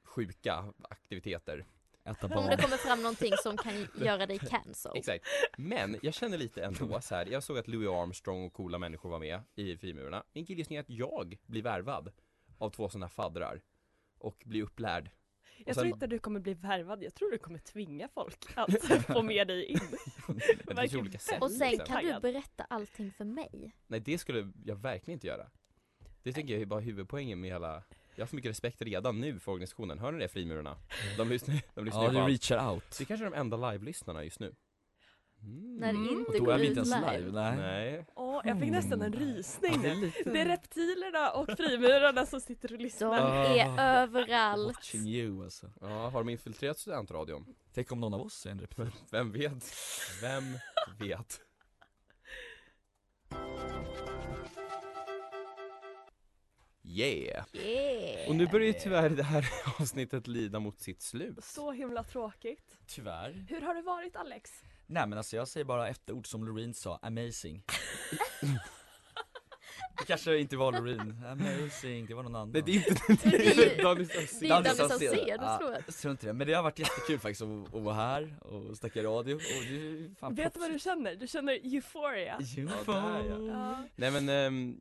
sjuka 0.04 0.72
aktiviteter. 0.82 1.66
Äta 2.04 2.26
Om 2.26 2.46
det 2.46 2.56
kommer 2.56 2.76
fram 2.76 3.02
någonting 3.02 3.32
som 3.42 3.56
kan 3.56 3.88
göra 4.04 4.26
dig 4.26 4.38
cancel. 4.38 4.92
Exakt. 4.94 5.24
Men 5.58 5.98
jag 6.02 6.14
känner 6.14 6.38
lite 6.38 6.64
ändå 6.64 7.00
så 7.00 7.14
här. 7.14 7.26
jag 7.26 7.42
såg 7.42 7.58
att 7.58 7.68
Louis 7.68 7.88
Armstrong 7.88 8.46
och 8.46 8.52
coola 8.52 8.78
människor 8.78 9.10
var 9.10 9.18
med 9.18 9.40
i 9.54 9.76
frimurarna. 9.76 10.24
Min 10.32 10.46
killgissning 10.46 10.76
är 10.76 10.80
att 10.80 10.90
jag 10.90 11.38
blir 11.46 11.62
värvad 11.62 12.12
av 12.58 12.70
två 12.70 12.88
sådana 12.88 13.08
faddrar 13.08 13.62
och 14.18 14.42
blir 14.46 14.62
upplärd. 14.62 15.10
Jag 15.66 15.74
sen- 15.74 15.82
tror 15.82 15.86
inte 15.94 16.06
du 16.06 16.18
kommer 16.18 16.40
bli 16.40 16.54
värvad, 16.54 17.02
jag 17.02 17.14
tror 17.14 17.30
du 17.30 17.38
kommer 17.38 17.58
tvinga 17.58 18.08
folk 18.08 18.38
att 18.54 19.04
få 19.06 19.22
med 19.22 19.46
dig 19.48 19.64
in. 19.64 19.78
Det 20.64 20.80
finns 20.80 20.94
olika 21.00 21.18
sätt. 21.18 21.42
Och 21.42 21.50
sen 21.50 21.78
kan 21.78 22.04
du 22.04 22.20
berätta 22.20 22.64
allting 22.70 23.12
för 23.12 23.24
mig. 23.24 23.72
Nej 23.86 24.00
det 24.00 24.18
skulle 24.18 24.52
jag 24.64 24.76
verkligen 24.76 25.16
inte 25.16 25.26
göra. 25.26 25.46
Det 26.22 26.32
tänker 26.32 26.52
jag 26.54 26.62
är 26.62 26.66
bara 26.66 26.80
huvudpoängen 26.80 27.40
med 27.40 27.50
hela 27.50 27.82
jag 28.16 28.22
har 28.24 28.28
så 28.28 28.36
mycket 28.36 28.50
respekt 28.50 28.82
redan 28.82 29.20
nu 29.20 29.38
för 29.40 29.52
organisationen, 29.52 29.98
hör 29.98 30.12
ni 30.12 30.18
det 30.18 30.28
frimurarna? 30.28 30.76
De 31.16 31.28
lyssnar, 31.28 31.60
de 31.74 31.84
lyssnar 31.84 32.02
Ja 32.02 32.06
ju 32.06 32.12
du 32.12 32.14
på 32.18 32.20
allt. 32.22 32.30
reachar 32.30 32.70
out 32.72 32.96
Det 32.98 33.04
kanske 33.04 33.26
är 33.26 33.30
de 33.30 33.36
enda 33.36 33.70
live-lyssnarna 33.70 34.24
just 34.24 34.40
nu. 34.40 34.54
Mm. 35.44 35.76
När 35.76 35.92
det 35.92 35.98
inte 35.98 36.38
Och 36.38 36.44
då 36.44 36.50
är 36.50 36.58
vi 36.58 36.66
inte 36.66 36.80
ens 36.80 36.94
live. 36.94 37.18
live, 37.18 37.32
nej, 37.32 37.56
Nej. 37.56 38.06
Åh, 38.14 38.40
jag 38.44 38.60
fick 38.60 38.70
nästan 38.70 39.02
en 39.02 39.12
rysning 39.12 39.72
Ja, 39.84 40.10
det 40.32 40.40
är 40.40 40.44
reptilerna 40.46 41.30
och 41.30 41.46
frimurarna 41.56 42.26
som 42.26 42.40
sitter 42.40 42.72
och 42.72 42.78
De 42.78 42.84
lyssnar. 42.84 43.10
Ah. 43.20 43.46
är 43.46 44.02
överallt. 44.02 44.76
Watching 44.76 45.06
you 45.06 45.44
alltså 45.44 45.70
Ja, 45.80 46.08
har 46.08 46.20
de 46.24 46.28
infiltrerat 46.28 46.78
studentradion? 46.78 47.46
Tänk 47.74 47.92
om 47.92 48.00
någon 48.00 48.14
av 48.14 48.20
oss 48.20 48.46
är 48.46 48.50
en 48.50 48.60
reptil 48.60 48.90
Vem 49.10 49.32
vet? 49.32 49.64
Vem 50.22 50.44
vet? 50.98 51.40
Yeah! 56.86 57.44
Yeah. 57.52 58.28
Och 58.28 58.36
nu 58.36 58.46
börjar 58.46 58.66
ju 58.66 58.72
tyvärr 58.72 59.08
det 59.10 59.22
här 59.22 59.48
avsnittet 59.80 60.26
lida 60.26 60.60
mot 60.60 60.80
sitt 60.80 61.02
slut. 61.02 61.44
Så 61.44 61.72
himla 61.72 62.04
tråkigt. 62.04 62.78
Tyvärr 62.86 63.46
Hur 63.48 63.60
har 63.60 63.74
det 63.74 63.82
varit 63.82 64.16
Alex? 64.16 64.50
Nej 64.86 65.06
men 65.06 65.18
alltså 65.18 65.36
jag 65.36 65.48
säger 65.48 65.64
bara 65.64 65.88
ett 65.88 66.10
ord 66.10 66.26
som 66.26 66.44
Loreen 66.44 66.74
sa, 66.74 66.98
amazing 67.02 67.62
Det 69.98 70.04
kanske 70.06 70.38
inte 70.38 70.56
var 70.56 70.72
Loreen, 70.72 71.24
amazing, 71.26 72.06
det 72.06 72.14
var 72.14 72.22
någon 72.22 72.34
annan 72.34 72.50
Nej 72.50 72.62
det 72.62 72.70
är 72.72 72.74
inte 72.76 73.28
Det 73.30 73.78
är 73.78 73.82
Danny 73.82 74.04
Det 74.04 74.14
är 74.14 74.26
Saucedo. 74.26 74.48
Danny 74.48 74.74
Saucedo, 74.74 75.92
tror 76.00 76.10
inte 76.10 76.26
det, 76.26 76.32
men 76.32 76.46
det 76.46 76.52
har 76.54 76.62
varit 76.62 76.78
jättekul 76.78 77.18
faktiskt 77.18 77.42
att, 77.42 77.74
att 77.74 77.82
vara 77.82 77.94
här 77.94 78.36
och 78.40 78.76
snacka 78.76 79.02
radio 79.02 79.34
och 79.34 79.40
det 79.40 79.76
är 79.76 80.14
fan 80.14 80.34
Vet 80.34 80.54
du 80.54 80.60
vad 80.60 80.70
du 80.70 80.78
känner? 80.78 81.14
Du 81.14 81.26
känner 81.26 81.52
euphoria. 81.74 82.38
där, 82.86 83.24
ja. 83.28 83.38
Ja. 83.46 83.84
Nej 83.96 84.10
men, 84.10 84.28
ehm, 84.28 84.80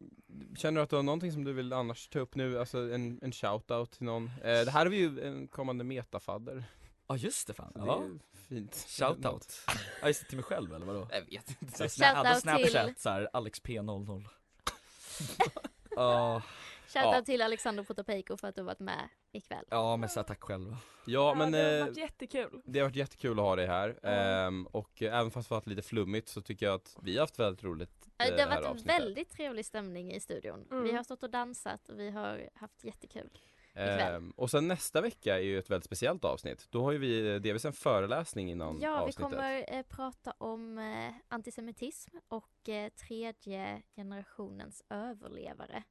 känner 0.57 0.79
du 0.79 0.83
att 0.83 0.89
du 0.89 0.95
har 0.95 1.03
någonting 1.03 1.31
som 1.31 1.43
du 1.43 1.53
vill 1.53 1.73
annars 1.73 2.07
ta 2.07 2.19
upp 2.19 2.35
nu? 2.35 2.59
Alltså 2.59 2.77
en, 2.77 3.19
en 3.21 3.31
shout-out 3.31 3.85
till 3.85 4.03
någon? 4.03 4.25
Eh, 4.25 4.41
det 4.43 4.71
här 4.71 4.85
är 4.85 4.89
ju 4.89 5.27
en 5.27 5.47
kommande 5.47 5.83
metafadder. 5.83 6.63
Ja 7.07 7.17
just 7.17 7.47
det 7.47 7.53
fan, 7.53 7.71
det 7.75 7.81
ja. 7.85 8.03
Fint. 8.43 8.75
Shoutout 8.89 9.61
Ja 10.01 10.07
just 10.07 10.21
det, 10.21 10.27
till 10.27 10.37
mig 10.37 10.43
själv 10.43 10.73
eller 10.75 10.85
vadå? 10.85 11.07
Jag 11.11 11.21
vet 11.21 11.61
inte. 11.61 11.89
Så 11.89 12.03
Shoutout 12.03 12.25
sna- 12.25 12.39
Snapchat 12.39 12.85
till- 12.87 12.95
såhär, 13.01 13.29
AlexP00 13.33 14.23
Ja, 15.95 16.41
Shoutout 16.87 17.13
Ja. 17.15 17.21
till 17.21 17.41
Alexander 17.41 17.83
Potapeiko 17.83 18.37
för 18.37 18.47
att 18.47 18.55
du 18.55 18.61
har 18.61 18.65
varit 18.65 18.79
med 18.79 19.09
ikväll. 19.31 19.65
ja 19.69 19.97
men 19.97 20.09
så 20.09 20.23
tack 20.23 20.43
själv 20.43 20.75
Ja 21.05 21.33
men 21.35 21.51
det 21.51 21.57
har 21.63 21.77
eh, 21.79 21.85
varit 21.85 21.97
jättekul. 21.97 22.61
det 22.65 22.79
har 22.79 22.87
varit 22.87 22.95
jättekul 22.95 23.31
att 23.39 23.45
ha 23.45 23.55
dig 23.55 23.67
här. 23.67 23.99
Ehm, 24.05 24.67
och 24.67 25.01
eh, 25.01 25.19
även 25.19 25.31
fast 25.31 25.49
det 25.49 25.55
varit 25.55 25.67
lite 25.67 25.81
flummigt 25.81 26.29
så 26.29 26.41
tycker 26.41 26.65
jag 26.65 26.75
att 26.75 26.97
vi 27.01 27.13
har 27.13 27.19
haft 27.21 27.39
väldigt 27.39 27.63
roligt 27.63 28.09
Ja, 28.17 28.25
eh, 28.25 28.35
Det 28.35 28.43
har 28.43 28.61
varit 28.61 28.81
en 28.81 28.87
väldigt 28.87 29.29
trevlig 29.31 29.65
stämning 29.65 30.11
i 30.13 30.19
studion. 30.19 30.67
Mm. 30.71 30.83
Vi 30.83 30.91
har 30.91 31.03
stått 31.03 31.23
och 31.23 31.29
dansat 31.29 31.89
och 31.89 31.99
vi 31.99 32.09
har 32.11 32.49
haft 32.55 32.83
jättekul. 32.83 33.29
Ehm, 33.75 34.31
och 34.31 34.51
sen 34.51 34.67
nästa 34.67 35.01
vecka 35.01 35.35
är 35.35 35.41
ju 35.41 35.59
ett 35.59 35.69
väldigt 35.69 35.85
speciellt 35.85 36.25
avsnitt. 36.25 36.67
Då 36.69 36.83
har 36.83 36.91
ju 36.91 36.97
vi 36.97 37.33
eh, 37.35 37.41
delvis 37.41 37.65
en 37.65 37.73
föreläsning 37.73 38.51
innan 38.51 38.81
Ja, 38.81 38.91
vi 38.91 39.01
avsnittet. 39.01 39.21
kommer 39.31 39.65
eh, 39.77 39.81
prata 39.83 40.33
om 40.37 40.77
eh, 40.77 41.13
antisemitism 41.27 42.17
och 42.27 42.69
eh, 42.69 42.89
tredje 42.89 43.81
generationens 43.95 44.83
överlevare. 44.89 45.83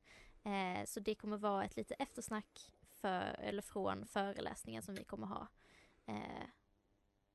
Eh, 0.44 0.84
så 0.86 1.00
det 1.00 1.14
kommer 1.14 1.36
vara 1.36 1.64
ett 1.64 1.76
lite 1.76 1.94
eftersnack 1.94 2.72
för, 3.00 3.36
eller 3.40 3.62
från 3.62 4.06
föreläsningen 4.06 4.82
som 4.82 4.94
vi 4.94 5.04
kommer 5.04 5.26
ha. 5.26 5.48
Eh, 6.06 6.44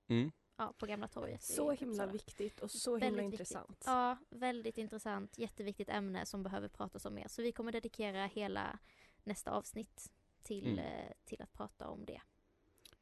Mm. 0.09 0.31
ja, 0.57 0.73
på 0.77 0.85
Gamla 0.85 1.07
torget. 1.07 1.43
Så 1.43 1.71
himla 1.71 2.05
viktigt 2.05 2.59
och 2.59 2.71
så 2.71 2.91
Väldigt 2.91 3.07
himla 3.07 3.21
viktigt. 3.21 3.39
intressant. 3.39 3.83
Ja, 3.85 4.17
väldigt 4.29 4.77
intressant, 4.77 5.37
jätteviktigt 5.37 5.89
ämne 5.89 6.25
som 6.25 6.43
behöver 6.43 6.67
pratas 6.67 7.05
om 7.05 7.13
mer. 7.13 7.27
Så 7.27 7.41
vi 7.41 7.51
kommer 7.51 7.71
dedikera 7.71 8.25
hela 8.25 8.79
nästa 9.23 9.51
avsnitt 9.51 10.11
till, 10.47 10.67
Mm. 10.67 10.79
eh, 10.79 11.11
till 11.25 11.41
att 11.41 11.53
prata 11.53 11.87
om 11.87 12.05
det. 12.05 12.21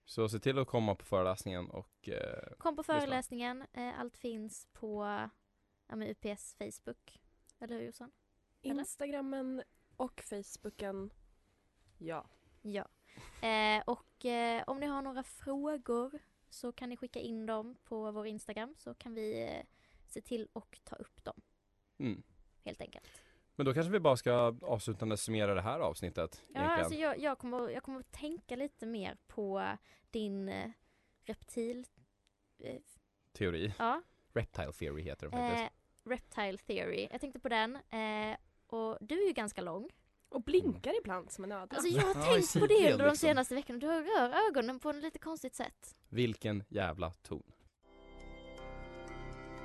Så 0.05 0.29
se 0.29 0.39
till 0.39 0.59
att 0.59 0.67
komma 0.67 0.95
på 0.95 1.05
föreläsningen 1.05 1.69
och 1.69 2.09
eh, 2.09 2.53
Kom 2.57 2.75
på 2.75 2.83
föreläsningen, 2.83 3.65
eh, 3.73 3.99
allt 3.99 4.17
finns 4.17 4.67
på 4.73 5.03
ja, 5.87 5.95
men 5.95 6.07
UPS 6.07 6.55
Facebook. 6.55 7.21
Eller 7.59 7.75
hur 7.79 7.85
Jossan? 7.85 8.11
Instagrammen 8.61 9.63
och 9.95 10.21
Facebooken. 10.21 11.13
Ja. 11.97 12.25
Ja. 12.61 12.87
Eh, 13.47 13.83
och 13.85 14.25
eh, 14.25 14.63
om 14.67 14.79
ni 14.79 14.85
har 14.85 15.01
några 15.01 15.23
frågor 15.23 16.19
så 16.49 16.71
kan 16.71 16.89
ni 16.89 16.97
skicka 16.97 17.19
in 17.19 17.45
dem 17.45 17.75
på 17.83 18.11
vår 18.11 18.27
Instagram 18.27 18.75
så 18.77 18.93
kan 18.93 19.13
vi 19.13 19.43
eh, 19.43 19.65
se 20.07 20.21
till 20.21 20.47
och 20.53 20.79
ta 20.83 20.95
upp 20.95 21.23
dem 21.23 21.41
Mm. 21.97 22.23
helt 22.63 22.81
enkelt. 22.81 23.07
Men 23.55 23.65
då 23.65 23.73
kanske 23.73 23.91
vi 23.91 23.99
bara 23.99 24.17
ska 24.17 24.55
avslutande 24.61 25.17
summera 25.17 25.53
det 25.53 25.61
här 25.61 25.79
avsnittet 25.79 26.41
Ja, 26.47 26.59
egentligen. 26.59 26.79
alltså 26.79 26.95
jag, 26.99 27.19
jag, 27.19 27.37
kommer, 27.37 27.69
jag 27.69 27.83
kommer 27.83 27.99
att 27.99 28.11
tänka 28.11 28.55
lite 28.55 28.85
mer 28.85 29.17
på 29.27 29.67
din 30.11 30.49
eh, 30.49 30.69
reptil... 31.25 31.85
Eh, 32.63 32.75
Teori. 33.33 33.73
ja, 33.79 34.01
Reptile 34.33 34.71
theory 34.71 35.03
heter 35.03 35.27
den 35.29 35.39
faktiskt. 35.49 35.71
eh, 36.05 36.09
reptile 36.09 36.57
theory. 36.57 37.07
Jag 37.11 37.21
tänkte 37.21 37.39
på 37.39 37.49
den. 37.49 37.75
Eh, 37.75 38.37
och 38.67 38.97
du 39.01 39.21
är 39.23 39.27
ju 39.27 39.33
ganska 39.33 39.61
lång. 39.61 39.89
Och 40.29 40.41
blinkar 40.43 40.97
ibland 40.99 41.31
som 41.31 41.43
en 41.43 41.51
ödla. 41.51 41.77
Alltså 41.77 41.87
jag 41.87 42.01
har 42.03 42.15
Ja, 42.27 42.33
tänkt 42.33 42.53
på 42.59 42.65
det 42.67 42.91
under 42.93 43.05
de 43.05 43.15
senaste 43.17 43.55
veckorna. 43.55 43.79
Du 43.79 43.87
rör 43.87 44.47
ögonen 44.49 44.79
på 44.79 44.89
ett 44.89 44.95
lite 44.95 45.19
konstigt 45.19 45.55
sätt. 45.55 45.95
Vilken 46.09 46.63
jävla 46.69 47.11
ton. 47.11 47.43